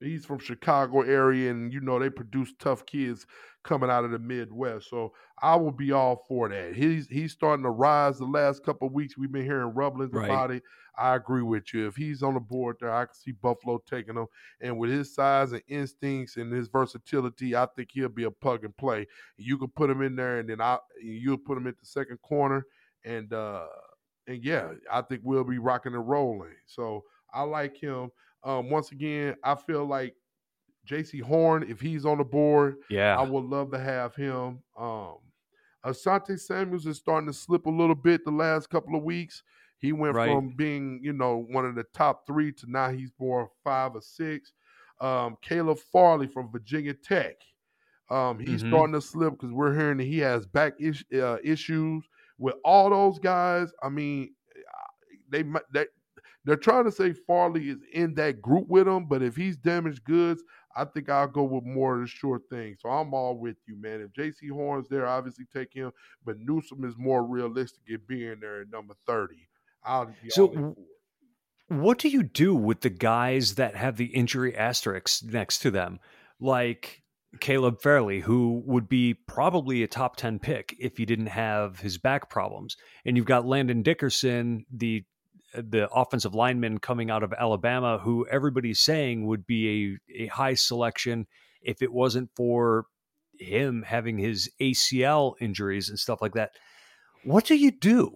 [0.00, 3.26] he's from Chicago area, and you know they produce tough kids
[3.62, 4.88] coming out of the Midwest.
[4.88, 6.74] So I will be all for that.
[6.74, 9.16] He's he's starting to rise the last couple of weeks.
[9.16, 10.24] We've been hearing rumblings right.
[10.24, 10.62] about it.
[10.98, 11.86] I agree with you.
[11.86, 14.26] If he's on the board there, I can see Buffalo taking him.
[14.60, 18.64] And with his size and instincts and his versatility, I think he'll be a plug
[18.64, 19.06] and play.
[19.36, 22.20] You can put him in there, and then I you'll put him at the second
[22.22, 22.66] corner,
[23.04, 23.66] and uh
[24.26, 26.54] and yeah, I think we'll be rocking and rolling.
[26.66, 28.10] So I like him.
[28.42, 30.14] Um, once again, I feel like
[30.88, 34.60] Jaycee Horn, if he's on the board, yeah, I would love to have him.
[34.78, 35.16] Um,
[35.84, 39.42] Asante Samuels is starting to slip a little bit the last couple of weeks.
[39.78, 40.28] He went right.
[40.28, 44.02] from being, you know, one of the top three to now he's more five or
[44.02, 44.52] six.
[45.00, 47.36] Um, Caleb Farley from Virginia Tech.
[48.10, 48.70] Um, he's mm-hmm.
[48.70, 52.04] starting to slip because we're hearing that he has back is, uh, issues.
[52.38, 54.34] With all those guys, I mean,
[55.30, 55.86] they they
[56.44, 60.04] they're trying to say Farley is in that group with him, but if he's damaged
[60.04, 60.42] goods,
[60.74, 62.76] I think I'll go with more of the sure thing.
[62.78, 64.00] So I'm all with you, man.
[64.00, 65.90] If Jaycee Horn's there, obviously take him,
[66.24, 69.34] but Newsome is more realistic in being there at number 30.
[69.84, 70.76] I'll be so,
[71.68, 76.00] what do you do with the guys that have the injury asterisks next to them?
[76.38, 77.02] Like
[77.40, 81.98] Caleb Farley, who would be probably a top 10 pick if he didn't have his
[81.98, 82.76] back problems.
[83.04, 85.04] And you've got Landon Dickerson, the
[85.54, 90.54] the offensive lineman coming out of Alabama, who everybody's saying would be a, a high
[90.54, 91.26] selection
[91.62, 92.86] if it wasn't for
[93.38, 96.50] him having his ACL injuries and stuff like that.
[97.24, 98.14] What do you do?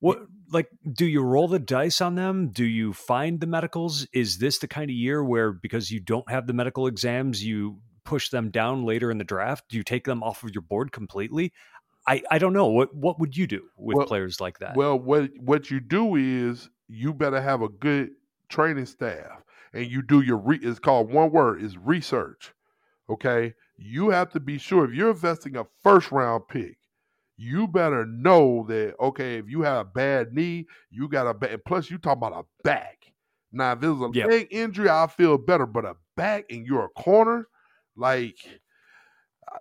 [0.00, 0.18] What
[0.52, 2.50] like do you roll the dice on them?
[2.50, 4.06] Do you find the medicals?
[4.12, 7.78] Is this the kind of year where because you don't have the medical exams, you
[8.04, 9.64] push them down later in the draft?
[9.68, 11.52] Do you take them off of your board completely?
[12.08, 14.76] I, I don't know what what would you do with well, players like that?
[14.76, 18.12] Well, what what you do is you better have a good
[18.48, 19.44] training staff,
[19.74, 22.54] and you do your re, it's called one word is research.
[23.10, 26.78] Okay, you have to be sure if you're investing a first round pick,
[27.36, 31.62] you better know that okay if you have a bad knee, you got a bad.
[31.66, 33.12] Plus, you talk about a back.
[33.52, 34.28] Now, if there's a yep.
[34.28, 37.48] leg injury, I feel better, but a back and you're a corner,
[37.96, 38.36] like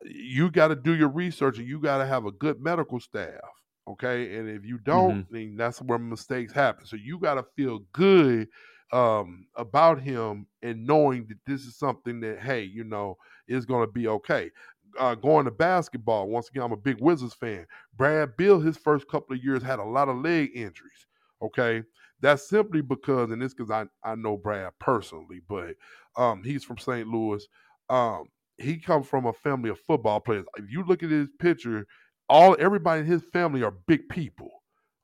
[0.04, 3.42] you got to do your research and you got to have a good medical staff.
[3.88, 4.36] Okay.
[4.38, 5.34] And if you don't, mm-hmm.
[5.34, 6.86] then that's where mistakes happen.
[6.86, 8.50] So you got to feel good
[8.92, 13.18] um, about him and knowing that this is something that, hey, you know,
[13.48, 14.52] is going to be okay.
[15.00, 17.68] Uh, going to basketball, once again, I'm a big Wizards fan.
[17.96, 21.06] Brad Beal, his first couple of years, had a lot of leg injuries.
[21.42, 21.84] Okay.
[22.20, 25.76] That's simply because, and this because I, I know Brad personally, but
[26.16, 27.08] um, he's from St.
[27.08, 27.48] Louis.
[27.90, 28.26] Um,
[28.58, 30.46] he comes from a family of football players.
[30.58, 31.86] If you look at his picture,
[32.30, 34.50] all everybody in his family are big people.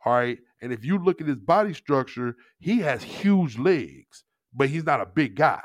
[0.06, 0.38] All right.
[0.62, 4.24] And if you look at his body structure, he has huge legs,
[4.54, 5.64] but he's not a big guy.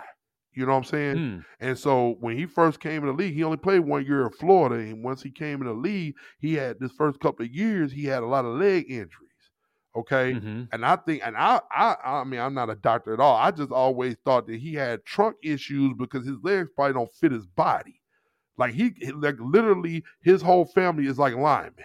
[0.53, 1.17] You know what I'm saying?
[1.17, 1.45] Mm.
[1.61, 4.33] And so when he first came in the league, he only played one year in
[4.33, 4.77] Florida.
[4.77, 8.05] And once he came in the league, he had this first couple of years, he
[8.05, 9.28] had a lot of leg injuries.
[9.99, 10.35] Okay.
[10.35, 10.65] Mm-hmm.
[10.71, 13.37] And I think, and I, I, I mean, I'm not a doctor at all.
[13.37, 17.33] I just always thought that he had trunk issues because his legs probably don't fit
[17.33, 18.01] his body.
[18.57, 21.85] Like he, like literally, his whole family is like linemen.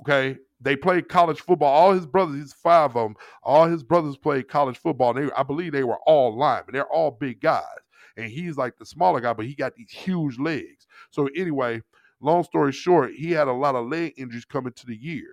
[0.00, 0.38] Okay.
[0.60, 1.72] They play college football.
[1.72, 3.16] All his brothers, he's five of them.
[3.42, 5.12] All his brothers played college football.
[5.12, 6.72] They, I believe they were all linemen.
[6.72, 7.64] They're all big guys.
[8.16, 10.86] And he's like the smaller guy, but he got these huge legs.
[11.10, 11.82] So anyway,
[12.20, 15.26] long story short, he had a lot of leg injuries coming to the year.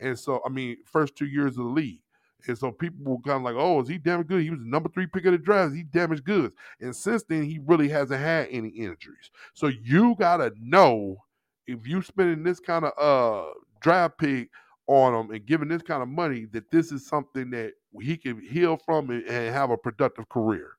[0.00, 2.02] And so, I mean, first two years of the league.
[2.46, 4.42] And so people were kind of like, oh, is he damaged good?
[4.42, 5.74] He was the number three pick of the draft.
[5.74, 6.54] He damaged goods.
[6.80, 9.30] And since then, he really hasn't had any injuries.
[9.54, 11.16] So you got to know
[11.66, 14.50] if you spending this kind of uh draft pick
[14.86, 18.40] on him and giving this kind of money that this is something that he can
[18.40, 20.77] heal from and have a productive career.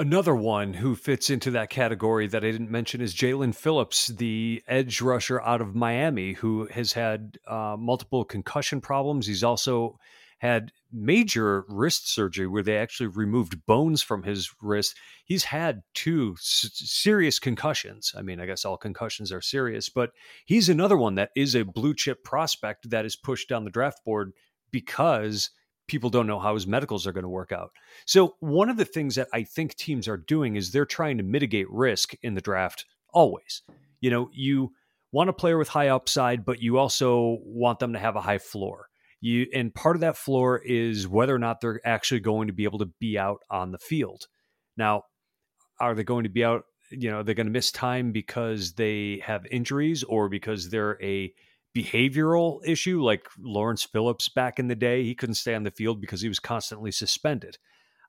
[0.00, 4.62] Another one who fits into that category that I didn't mention is Jaelan Phillips, the
[4.68, 9.26] edge rusher out of Miami, who has had uh, multiple concussion problems.
[9.26, 9.98] He's also
[10.38, 14.94] had major wrist surgery where they actually removed bones from his wrist.
[15.24, 18.12] He's had two s- serious concussions.
[18.16, 20.10] I mean, I guess all concussions are serious, but
[20.46, 24.04] he's another one that is a blue chip prospect that is pushed down the draft
[24.04, 24.30] board
[24.70, 25.50] because
[25.88, 27.72] people don't know how his medicals are going to work out.
[28.06, 31.24] So, one of the things that I think teams are doing is they're trying to
[31.24, 33.62] mitigate risk in the draft always.
[34.00, 34.72] You know, you
[35.10, 38.38] want a player with high upside, but you also want them to have a high
[38.38, 38.86] floor.
[39.20, 42.64] You and part of that floor is whether or not they're actually going to be
[42.64, 44.26] able to be out on the field.
[44.76, 45.02] Now,
[45.80, 46.64] are they going to be out?
[46.90, 51.32] You know, they're going to miss time because they have injuries or because they're a
[51.78, 55.04] behavioral issue, like Lawrence Phillips back in the day.
[55.04, 57.58] He couldn't stay on the field because he was constantly suspended.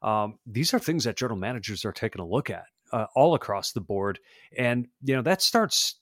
[0.02, 3.72] Um, these are things that general managers are taking a look at uh, all across
[3.72, 4.20] the board,
[4.58, 5.96] and you know that starts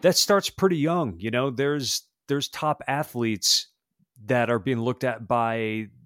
[0.00, 1.16] that starts pretty young.
[1.18, 3.68] You know, there's there's top athletes
[4.26, 5.56] that are being looked at by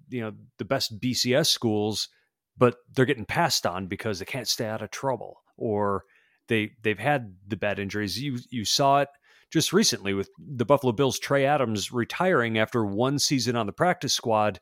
[0.09, 2.09] you know the best BCS schools,
[2.57, 6.03] but they're getting passed on because they can't stay out of trouble or
[6.47, 8.19] they they've had the bad injuries.
[8.19, 9.09] You you saw it
[9.51, 14.13] just recently with the Buffalo Bills Trey Adams retiring after one season on the practice
[14.13, 14.59] squad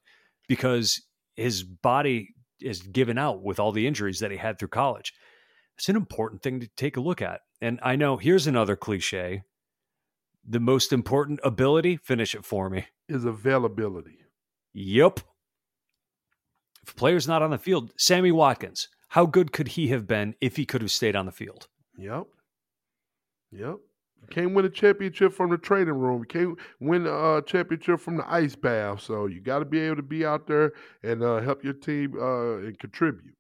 [0.48, 1.02] because
[1.36, 2.30] his body
[2.62, 5.14] is given out with all the injuries that he had through college.
[5.78, 7.42] It's an important thing to take a look at.
[7.62, 9.42] And I know here's another cliche.
[10.48, 12.86] The most important ability, finish it for me.
[13.10, 14.20] Is availability.
[14.74, 15.22] Yep.
[16.84, 20.36] If a player's not on the field, Sammy Watkins, how good could he have been
[20.40, 21.68] if he could have stayed on the field?
[21.98, 22.26] Yep.
[23.52, 23.78] Yep.
[24.30, 26.20] Can't win a championship from the training room.
[26.20, 29.02] You can't win a championship from the ice bath.
[29.02, 30.74] So you got to be able to be out there
[31.04, 33.36] and uh, help your team uh, and contribute.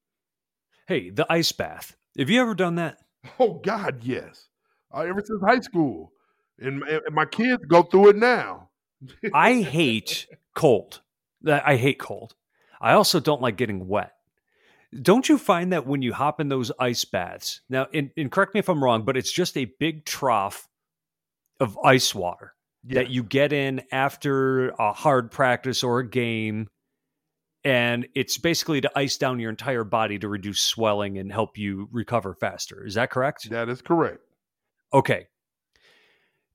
[0.87, 1.95] Hey, the ice bath.
[2.17, 2.97] Have you ever done that?
[3.39, 4.49] Oh God, yes.
[4.93, 6.11] Uh, ever since high school,
[6.59, 8.69] and, and my kids go through it now.
[9.33, 11.01] I hate cold.
[11.45, 12.35] I hate cold.
[12.79, 14.13] I also don't like getting wet.
[15.01, 18.53] Don't you find that when you hop in those ice baths, now, and, and correct
[18.53, 20.69] me if I'm wrong, but it's just a big trough
[21.59, 22.53] of ice water
[22.85, 22.95] yes.
[22.95, 26.67] that you get in after a hard practice or a game.
[27.63, 31.89] And it's basically to ice down your entire body to reduce swelling and help you
[31.91, 32.85] recover faster.
[32.85, 33.49] Is that correct?
[33.49, 34.19] That is correct.
[34.93, 35.27] Okay.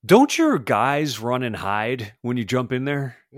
[0.06, 3.16] Don't your guys run and hide when you jump in there?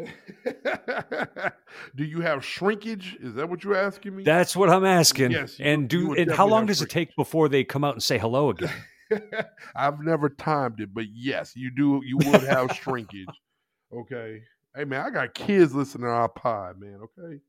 [1.97, 3.17] do you have shrinkage?
[3.21, 4.23] Is that what you're asking me?
[4.23, 5.33] That's what I'm asking.
[5.33, 5.59] Yes.
[5.59, 6.97] You, and do and how long does shrinkage.
[6.97, 8.71] it take before they come out and say hello again?
[9.77, 12.01] I've never timed it, but yes, you do.
[12.05, 13.29] You would have shrinkage.
[13.95, 14.43] Okay.
[14.75, 17.01] Hey man, I got kids listening to our pod, man.
[17.03, 17.41] Okay.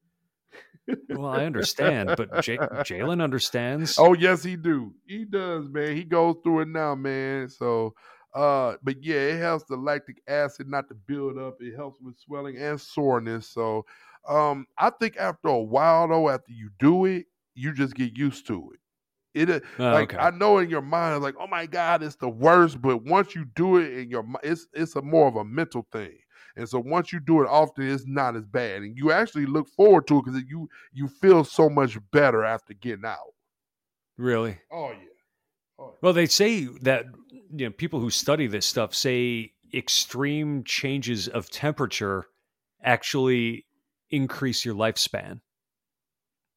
[1.09, 3.97] well, I understand, but J- Jalen understands.
[3.97, 4.93] Oh yes, he do.
[5.07, 5.95] He does, man.
[5.95, 7.49] He goes through it now, man.
[7.49, 7.93] So
[8.33, 11.57] uh, but yeah, it helps the lactic acid not to build up.
[11.59, 13.47] It helps with swelling and soreness.
[13.47, 13.85] So
[14.27, 18.47] um, I think after a while though, after you do it, you just get used
[18.47, 18.79] to it.
[19.33, 20.23] It uh, oh, like okay.
[20.23, 22.81] I know in your mind, like, oh my God, it's the worst.
[22.81, 26.17] But once you do it in your it's it's a more of a mental thing.
[26.55, 29.67] And so once you do it often, it's not as bad, and you actually look
[29.69, 33.33] forward to it because you you feel so much better after getting out.
[34.17, 34.59] Really?
[34.71, 35.87] Oh yeah.
[36.01, 41.49] Well, they say that you know people who study this stuff say extreme changes of
[41.49, 42.27] temperature
[42.83, 43.65] actually
[44.11, 45.41] increase your lifespan.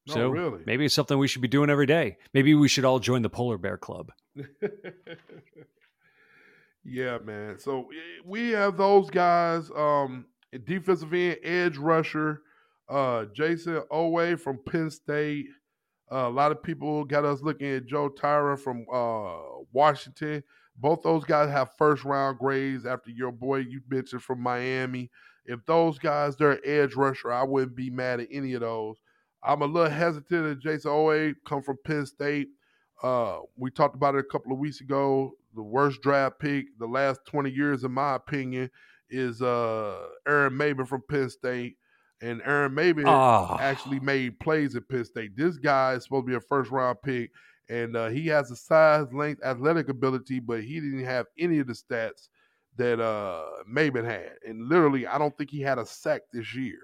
[0.09, 0.62] No, so really?
[0.66, 2.18] maybe it's something we should be doing every day.
[2.32, 4.12] Maybe we should all join the polar bear club.
[6.84, 7.59] yeah, man.
[7.59, 7.88] So
[8.24, 9.70] we have those guys.
[9.76, 10.26] Um,
[10.64, 12.42] defensive end, edge rusher,
[12.88, 15.46] uh, Jayson Oweh from Penn State.
[16.11, 19.38] Uh, a lot of people got us looking at Joe Tryon from uh,
[19.72, 20.44] Washington.
[20.76, 25.11] Both those guys have first round grades after your boy you mentioned from Miami.
[25.46, 28.96] If those guys they're edge rusher, I wouldn't be mad at any of those.
[29.47, 32.49] I'm a little hesitant that Jayson Oweh come from Penn State.
[33.03, 35.32] Uh, we talked about it a couple of weeks ago.
[35.55, 38.70] The worst draft pick the last 20 years, in my opinion,
[39.09, 41.76] is uh, Aaron Maybin from Penn State
[42.20, 43.57] and Aaron Maybin oh.
[43.61, 45.36] actually made plays at Penn State.
[45.36, 47.30] This guy is supposed to be a first round pick,
[47.68, 51.66] and uh, he has a size, length, athletic ability, but he didn't have any of
[51.66, 52.28] the stats
[52.76, 54.32] that uh, Maybin had.
[54.47, 56.78] And literally, I don't think he had a sack this year.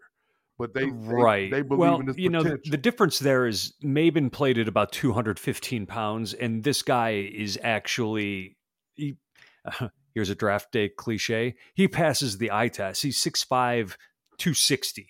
[0.62, 1.50] But they right.
[1.50, 2.52] they, they believe well, in his you potential.
[2.52, 7.58] know, the difference there is Maybin played at about 215 pounds, and this guy is
[7.64, 8.56] actually.
[8.94, 9.16] He,
[9.64, 11.56] uh, here's a draft day cliche.
[11.74, 13.02] He passes the eye test.
[13.02, 13.96] He's 6'5,
[14.38, 15.08] 260.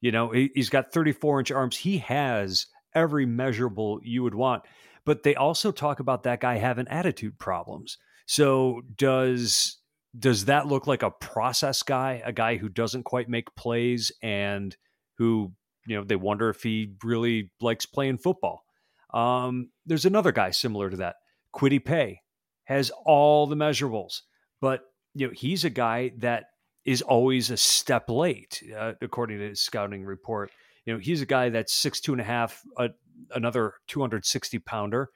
[0.00, 1.76] You know, he, has got 34 inch arms.
[1.76, 4.62] He has every measurable you would want.
[5.04, 7.98] But they also talk about that guy having attitude problems.
[8.24, 9.76] So does
[10.18, 14.74] does that look like a process guy, a guy who doesn't quite make plays and
[15.18, 15.52] who,
[15.86, 18.64] you know, they wonder if he really likes playing football?
[19.12, 21.16] Um, there's another guy similar to that.
[21.54, 22.20] Kwity Paye
[22.64, 24.22] has all the measurables,
[24.60, 24.80] but
[25.14, 26.46] you know, he's a guy that
[26.84, 30.50] is always a step late, uh, according to his scouting report.
[30.84, 32.88] You know, he's a guy that's six two and a half, uh,
[33.34, 35.10] another 260 pounder.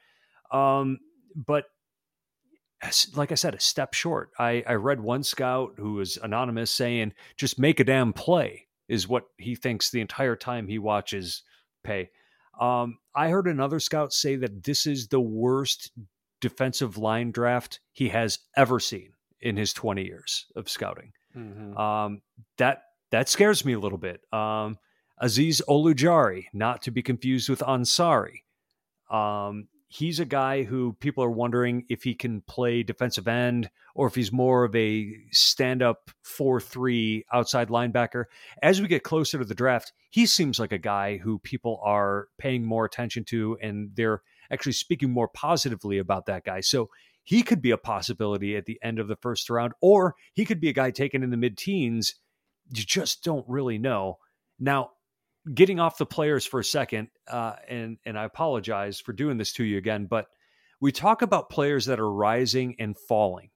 [0.52, 0.98] Um,
[1.34, 1.64] but
[3.14, 4.30] like I said, a step short.
[4.38, 9.08] I, I read one scout who was anonymous saying, just make a damn play is
[9.08, 11.42] what he thinks the entire time he watches
[11.84, 12.10] Paye.
[12.60, 15.92] Um, I heard another scout say that this is the worst
[16.40, 21.12] defensive line draft he has ever seen in his 20 years of scouting.
[21.36, 21.76] Mm-hmm.
[21.76, 22.22] Um,
[22.56, 24.20] that that scares me a little bit.
[24.32, 24.78] Um,
[25.22, 28.42] Azeez Ojulari, not to be confused with Ansari.
[29.10, 34.06] Um, he's a guy who people are wondering if he can play defensive end or
[34.06, 38.24] if he's more of a stand up 4 3 outside linebacker.
[38.62, 42.28] As we get closer to the draft, he seems like a guy who people are
[42.38, 46.60] paying more attention to and they're actually speaking more positively about that guy.
[46.60, 46.90] So
[47.24, 50.60] he could be a possibility at the end of the first round, or he could
[50.60, 52.14] be a guy taken in the mid teens.
[52.74, 54.18] You just don't really know.
[54.58, 54.90] Now,
[55.54, 59.52] getting off the players for a second, uh, and and I apologize for doing this
[59.54, 60.26] to you again, but
[60.80, 63.50] we talk about players that are rising and falling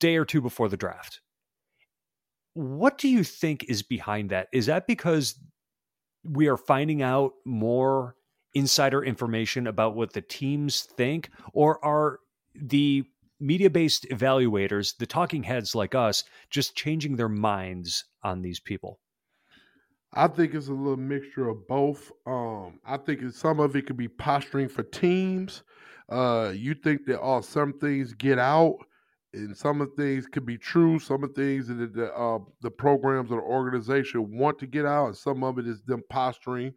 [0.00, 1.20] day or two before the draft.
[2.54, 4.48] What do you think is behind that?
[4.52, 5.38] Is that because
[6.24, 8.16] we are finding out more
[8.54, 12.18] insider information about what the teams think, or are
[12.54, 13.04] the
[13.40, 19.00] media based evaluators, the talking heads like us, just changing their minds on these people?
[20.14, 22.12] I think it's a little mixture of both.
[22.26, 25.62] Um, I think some of it could be posturing for teams.
[26.08, 28.76] Uh, you think that oh, some things get out,
[29.32, 30.98] and some of the things could be true.
[30.98, 34.84] Some of the things that the uh, the programs or the organization want to get
[34.84, 36.74] out, and some of it is them posturing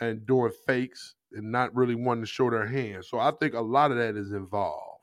[0.00, 3.04] and doing fakes and not really wanting to show their hand.
[3.04, 5.00] So I think a lot of that is involved.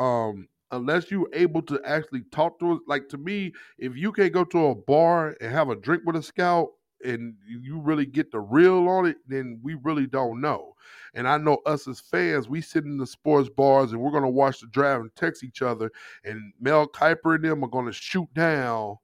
[0.00, 4.32] Um, unless you're able to actually talk to us, like to me, if you can't
[4.32, 6.70] go to a bar and have a drink with a scout,
[7.02, 10.74] and you really get the real on it, then we really don't know.
[11.14, 14.28] And I know us as fans, we sit in the sports bars and we're gonna
[14.28, 15.90] watch the draft and text each other,
[16.24, 18.96] and Mel Kiper and them are gonna shoot down.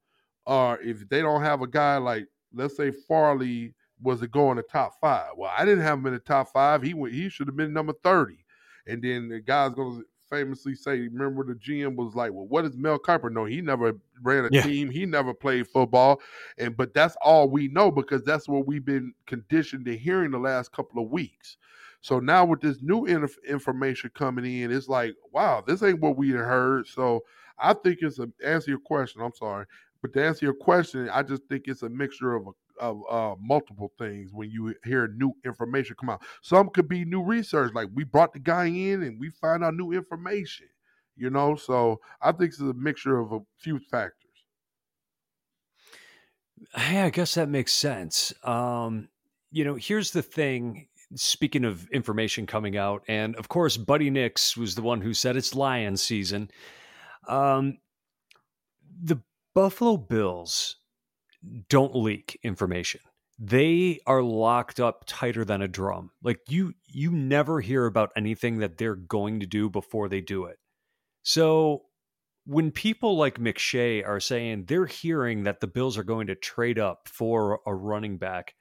[0.47, 4.57] Or uh, if they don't have a guy like, let's say Farley was it going
[4.57, 5.33] to top five?
[5.37, 6.83] Well, I didn't have him in the top five.
[6.83, 7.15] He went.
[7.15, 8.45] He should have been number thirty.
[8.87, 12.77] And then the guy's gonna famously say, remember the GM was like, well, what does
[12.77, 13.45] Mel Kiper know?
[13.45, 14.63] He never ran a yeah.
[14.63, 14.91] team.
[14.91, 16.21] He never played football.
[16.59, 20.39] And but that's all we know because that's what we've been conditioned to hearing the
[20.39, 21.57] last couple of weeks.
[22.01, 26.17] So now with this new inf- information coming in, it's like, wow, this ain't what
[26.17, 26.87] we heard.
[26.87, 27.25] So
[27.59, 29.21] I think it's a answer your question.
[29.21, 29.67] I'm sorry,
[30.01, 33.35] but to answer your question, I just think it's a mixture of a of uh,
[33.41, 36.23] multiple things when you hear new information come out.
[36.43, 39.75] Some could be new research, like we brought the guy in and we find out
[39.75, 40.67] new information.
[41.17, 44.15] You know, so I think it's a mixture of a few factors.
[46.75, 48.33] Hey, I guess that makes sense.
[48.43, 49.09] Um,
[49.51, 50.87] you know, here's the thing.
[51.17, 55.37] Speaking of information coming out, and of course, Buddy Nix was the one who said
[55.37, 56.51] it's lion season.
[57.27, 57.79] Um,
[59.03, 59.21] the
[59.55, 60.77] Buffalo Bills
[61.69, 63.01] don't leak information.
[63.39, 66.11] They are locked up tighter than a drum.
[66.23, 70.45] Like you you never hear about anything that they're going to do before they do
[70.45, 70.59] it.
[71.23, 71.85] So
[72.45, 76.79] when people like McShay are saying they're hearing that the Bills are going to trade
[76.79, 78.55] up for a running back,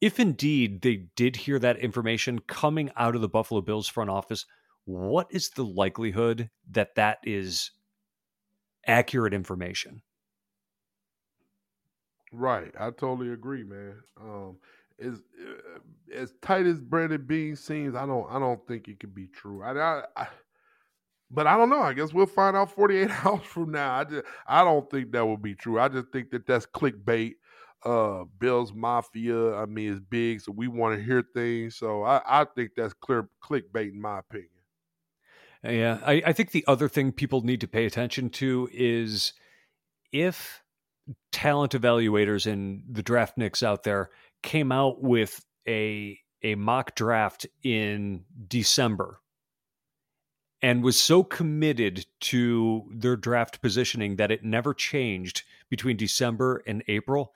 [0.00, 4.46] if indeed they did hear that information coming out of the Buffalo Bills front office,
[4.84, 7.70] what is the likelihood that that is
[8.86, 10.02] accurate information?
[12.34, 13.94] Right, I totally agree, man.
[14.20, 14.56] Um,
[15.00, 15.78] as uh,
[16.12, 19.62] as tight as Brandon Beane seems, I don't I don't think it could be true.
[19.62, 20.26] I, I, I,
[21.30, 21.82] but I don't know.
[21.82, 24.00] I guess we'll find out 48 hours from now.
[24.00, 25.78] I just I don't think that will be true.
[25.78, 27.34] I just think that that's clickbait.
[27.84, 29.54] Uh, Bills Mafia.
[29.56, 31.76] I mean, it's big, so we want to hear things.
[31.76, 34.48] So I, I think that's clear clickbait, in my opinion.
[35.62, 39.34] Yeah, I, I think the other thing people need to pay attention to is
[40.12, 40.63] if
[41.32, 44.10] talent evaluators and the draftniks out there
[44.42, 49.20] came out with a a mock draft in December
[50.64, 56.82] and was so committed to their draft positioning that it never changed between December and
[56.88, 57.34] April,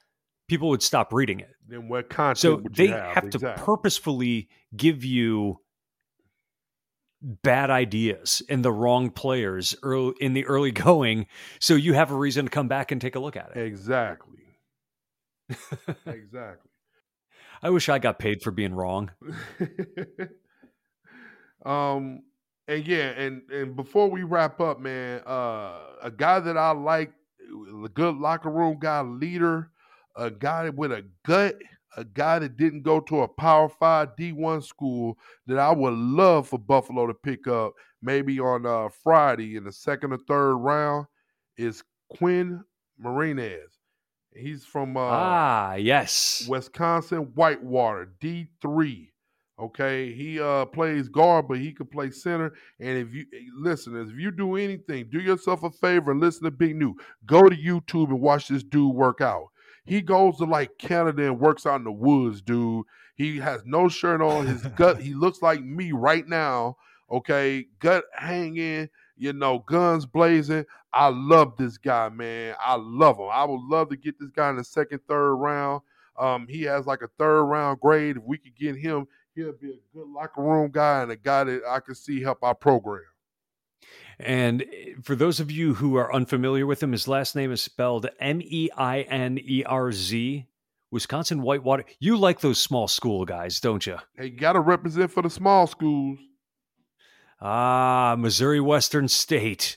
[0.49, 1.55] people would stop reading it.
[1.67, 2.39] Then what content?
[2.39, 3.53] So they have, have exactly.
[3.55, 5.61] to purposefully give you
[7.21, 11.27] bad ideas and the wrong players early, in the early going
[11.61, 13.61] so you have a reason to come back and take a look at it.
[13.61, 14.59] Exactly.
[16.07, 16.71] Exactly.
[17.63, 19.11] I wish i got paid for being wrong.
[21.65, 22.23] Um
[22.69, 27.13] and yeah and and before we wrap up man uh a guy that i like
[27.85, 29.71] a good locker room guy leader
[30.15, 31.57] a guy with a gut
[31.97, 36.49] a guy that didn't go to a Power Five D1 school that I would love
[36.49, 37.73] for Buffalo to pick up
[38.03, 41.07] maybe on uh, Friday in the second or third round
[41.57, 42.63] is Quinn
[43.03, 43.79] Meinerz.
[44.35, 49.09] He's from uh, ah yes Wisconsin Whitewater D3.
[49.61, 52.55] Okay, he uh plays guard, but he can play center.
[52.79, 53.27] And if you
[53.57, 56.97] listen, if you do anything, do yourself a favor and listen to Big Newt.
[57.27, 59.49] Go to YouTube and watch this dude work out.
[59.89, 62.85] He goes to like Canada and works out in the woods, dude.
[63.17, 64.47] He has no shirt on.
[64.47, 66.77] His gut, he looks like me right now.
[67.11, 70.67] Okay, gut hanging, you know, guns blazing.
[70.93, 72.55] I love this guy, man.
[72.61, 73.29] I love him.
[73.33, 75.83] I would love to get this guy in the second, third round.
[76.19, 78.17] Um, he has like a third round grade.
[78.17, 81.45] If we could get him, he'll be a good locker room guy and a guy
[81.45, 83.03] that I can see help our program.
[84.21, 87.63] And eh, for those of you who are unfamiliar with him, his last name is
[87.63, 90.47] spelled M E I N E R Z.
[90.91, 91.85] Wisconsin Whitewater.
[92.01, 93.99] You like those small school guys, don't you?
[94.17, 96.19] Hey, you got to represent for the small schools.
[97.41, 99.77] Ah, Missouri Western State.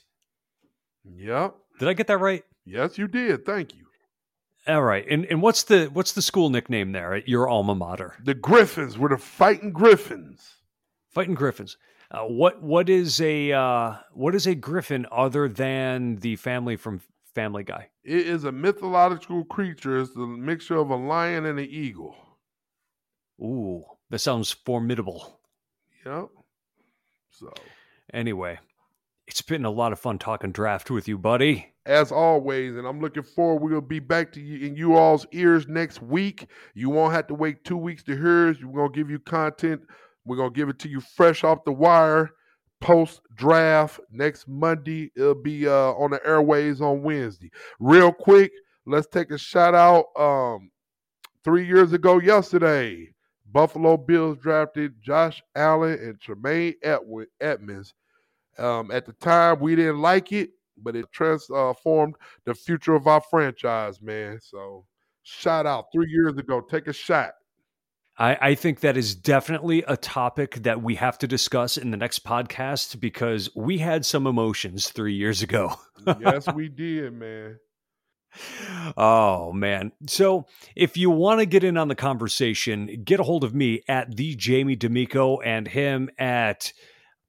[1.03, 1.55] Yep.
[1.79, 2.43] Did I get that right?
[2.65, 3.45] Yes, you did.
[3.45, 3.85] Thank you.
[4.67, 5.05] All right.
[5.09, 8.15] And and what's the what's the school nickname there at your alma mater?
[8.23, 8.97] The Griffins.
[8.97, 10.57] We're the Fighting Griffins.
[11.09, 11.77] Fighting Griffins.
[12.11, 17.01] Uh, what what is a uh, what is a griffin other than the family from
[17.33, 17.87] Family Guy?
[18.03, 19.99] It is a mythological creature.
[20.01, 22.15] It's the mixture of a lion and an eagle.
[23.41, 25.39] Ooh, that sounds formidable.
[26.05, 26.27] Yep.
[27.29, 27.53] So
[28.13, 28.59] anyway,
[29.25, 31.67] it's been a lot of fun talking draft with you, buddy.
[31.85, 33.71] As always, and I'm looking forward.
[33.71, 36.47] We'll be back to you in you all's ears next week.
[36.73, 38.57] You won't have to wait two weeks to hear us.
[38.61, 39.81] We're gonna give you content.
[40.25, 42.31] We're gonna give it to you fresh off the wire,
[42.79, 45.11] post draft next Monday.
[45.15, 47.51] It'll be uh, on the airways on Wednesday.
[47.79, 48.51] Real quick,
[48.85, 50.05] let's take a shout out.
[50.19, 50.71] Um,
[51.43, 53.13] three years ago yesterday,
[53.51, 57.93] Buffalo Bills drafted Josh Allen and Tremaine Edmunds.
[58.57, 62.15] um, at the time, we didn't like it, but it transformed
[62.45, 64.39] the future of our franchise, man.
[64.41, 64.85] So,
[65.23, 66.61] shout out three years ago.
[66.61, 67.33] Take a shot.
[68.17, 71.97] I, I, think that is definitely a topic that we have to discuss in the
[71.97, 75.73] next podcast because we had some emotions three years ago.
[76.19, 77.57] yes, we did, man.
[78.95, 79.91] Oh man.
[80.07, 80.45] So
[80.75, 84.15] if you want to get in on the conversation, get a hold of me at
[84.15, 86.73] the Jamie D'Amico and him at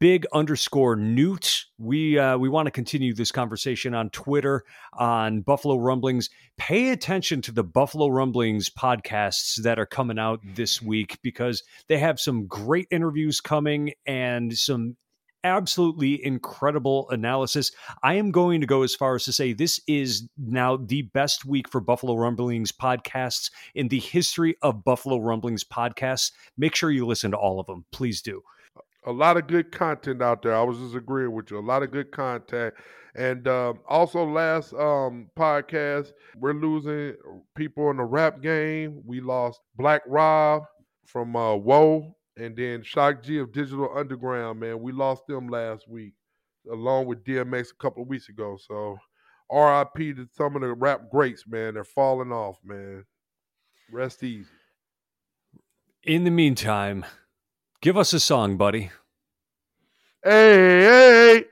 [0.02, 1.66] big underscore newt.
[1.78, 6.28] We uh, we want to continue this conversation on Twitter on Buffalo Rumblings.
[6.58, 11.98] Pay attention to the Buffalo Rumblings podcasts that are coming out this week because they
[11.98, 14.96] have some great interviews coming and some
[15.44, 17.70] absolutely incredible analysis.
[18.02, 21.44] I am going to go as far as to say this is now the best
[21.44, 26.32] week for Buffalo Rumblings podcasts in the history of Buffalo Rumblings podcasts.
[26.58, 27.84] Make sure you listen to all of them.
[27.92, 28.42] Please do
[29.04, 30.54] a lot of good content out there.
[30.54, 31.58] I was just agreeing with you.
[31.58, 32.74] A lot of good content.
[33.14, 37.16] And um, also, last um, podcast, we're losing
[37.54, 39.02] people in the rap game.
[39.04, 40.62] We lost Black Rob
[41.06, 44.80] from uh, Woe and then Shock G of Digital Underground, man.
[44.80, 46.14] We lost them last week,
[46.70, 48.56] along with DMX a couple of weeks ago.
[48.58, 48.96] So,
[49.50, 51.74] RIP to some of the rap greats, man.
[51.74, 53.04] They're falling off, man.
[53.90, 54.48] Rest easy.
[56.04, 57.04] In the meantime,
[57.82, 58.90] Give us a song, buddy.
[60.22, 61.44] Hey, hey.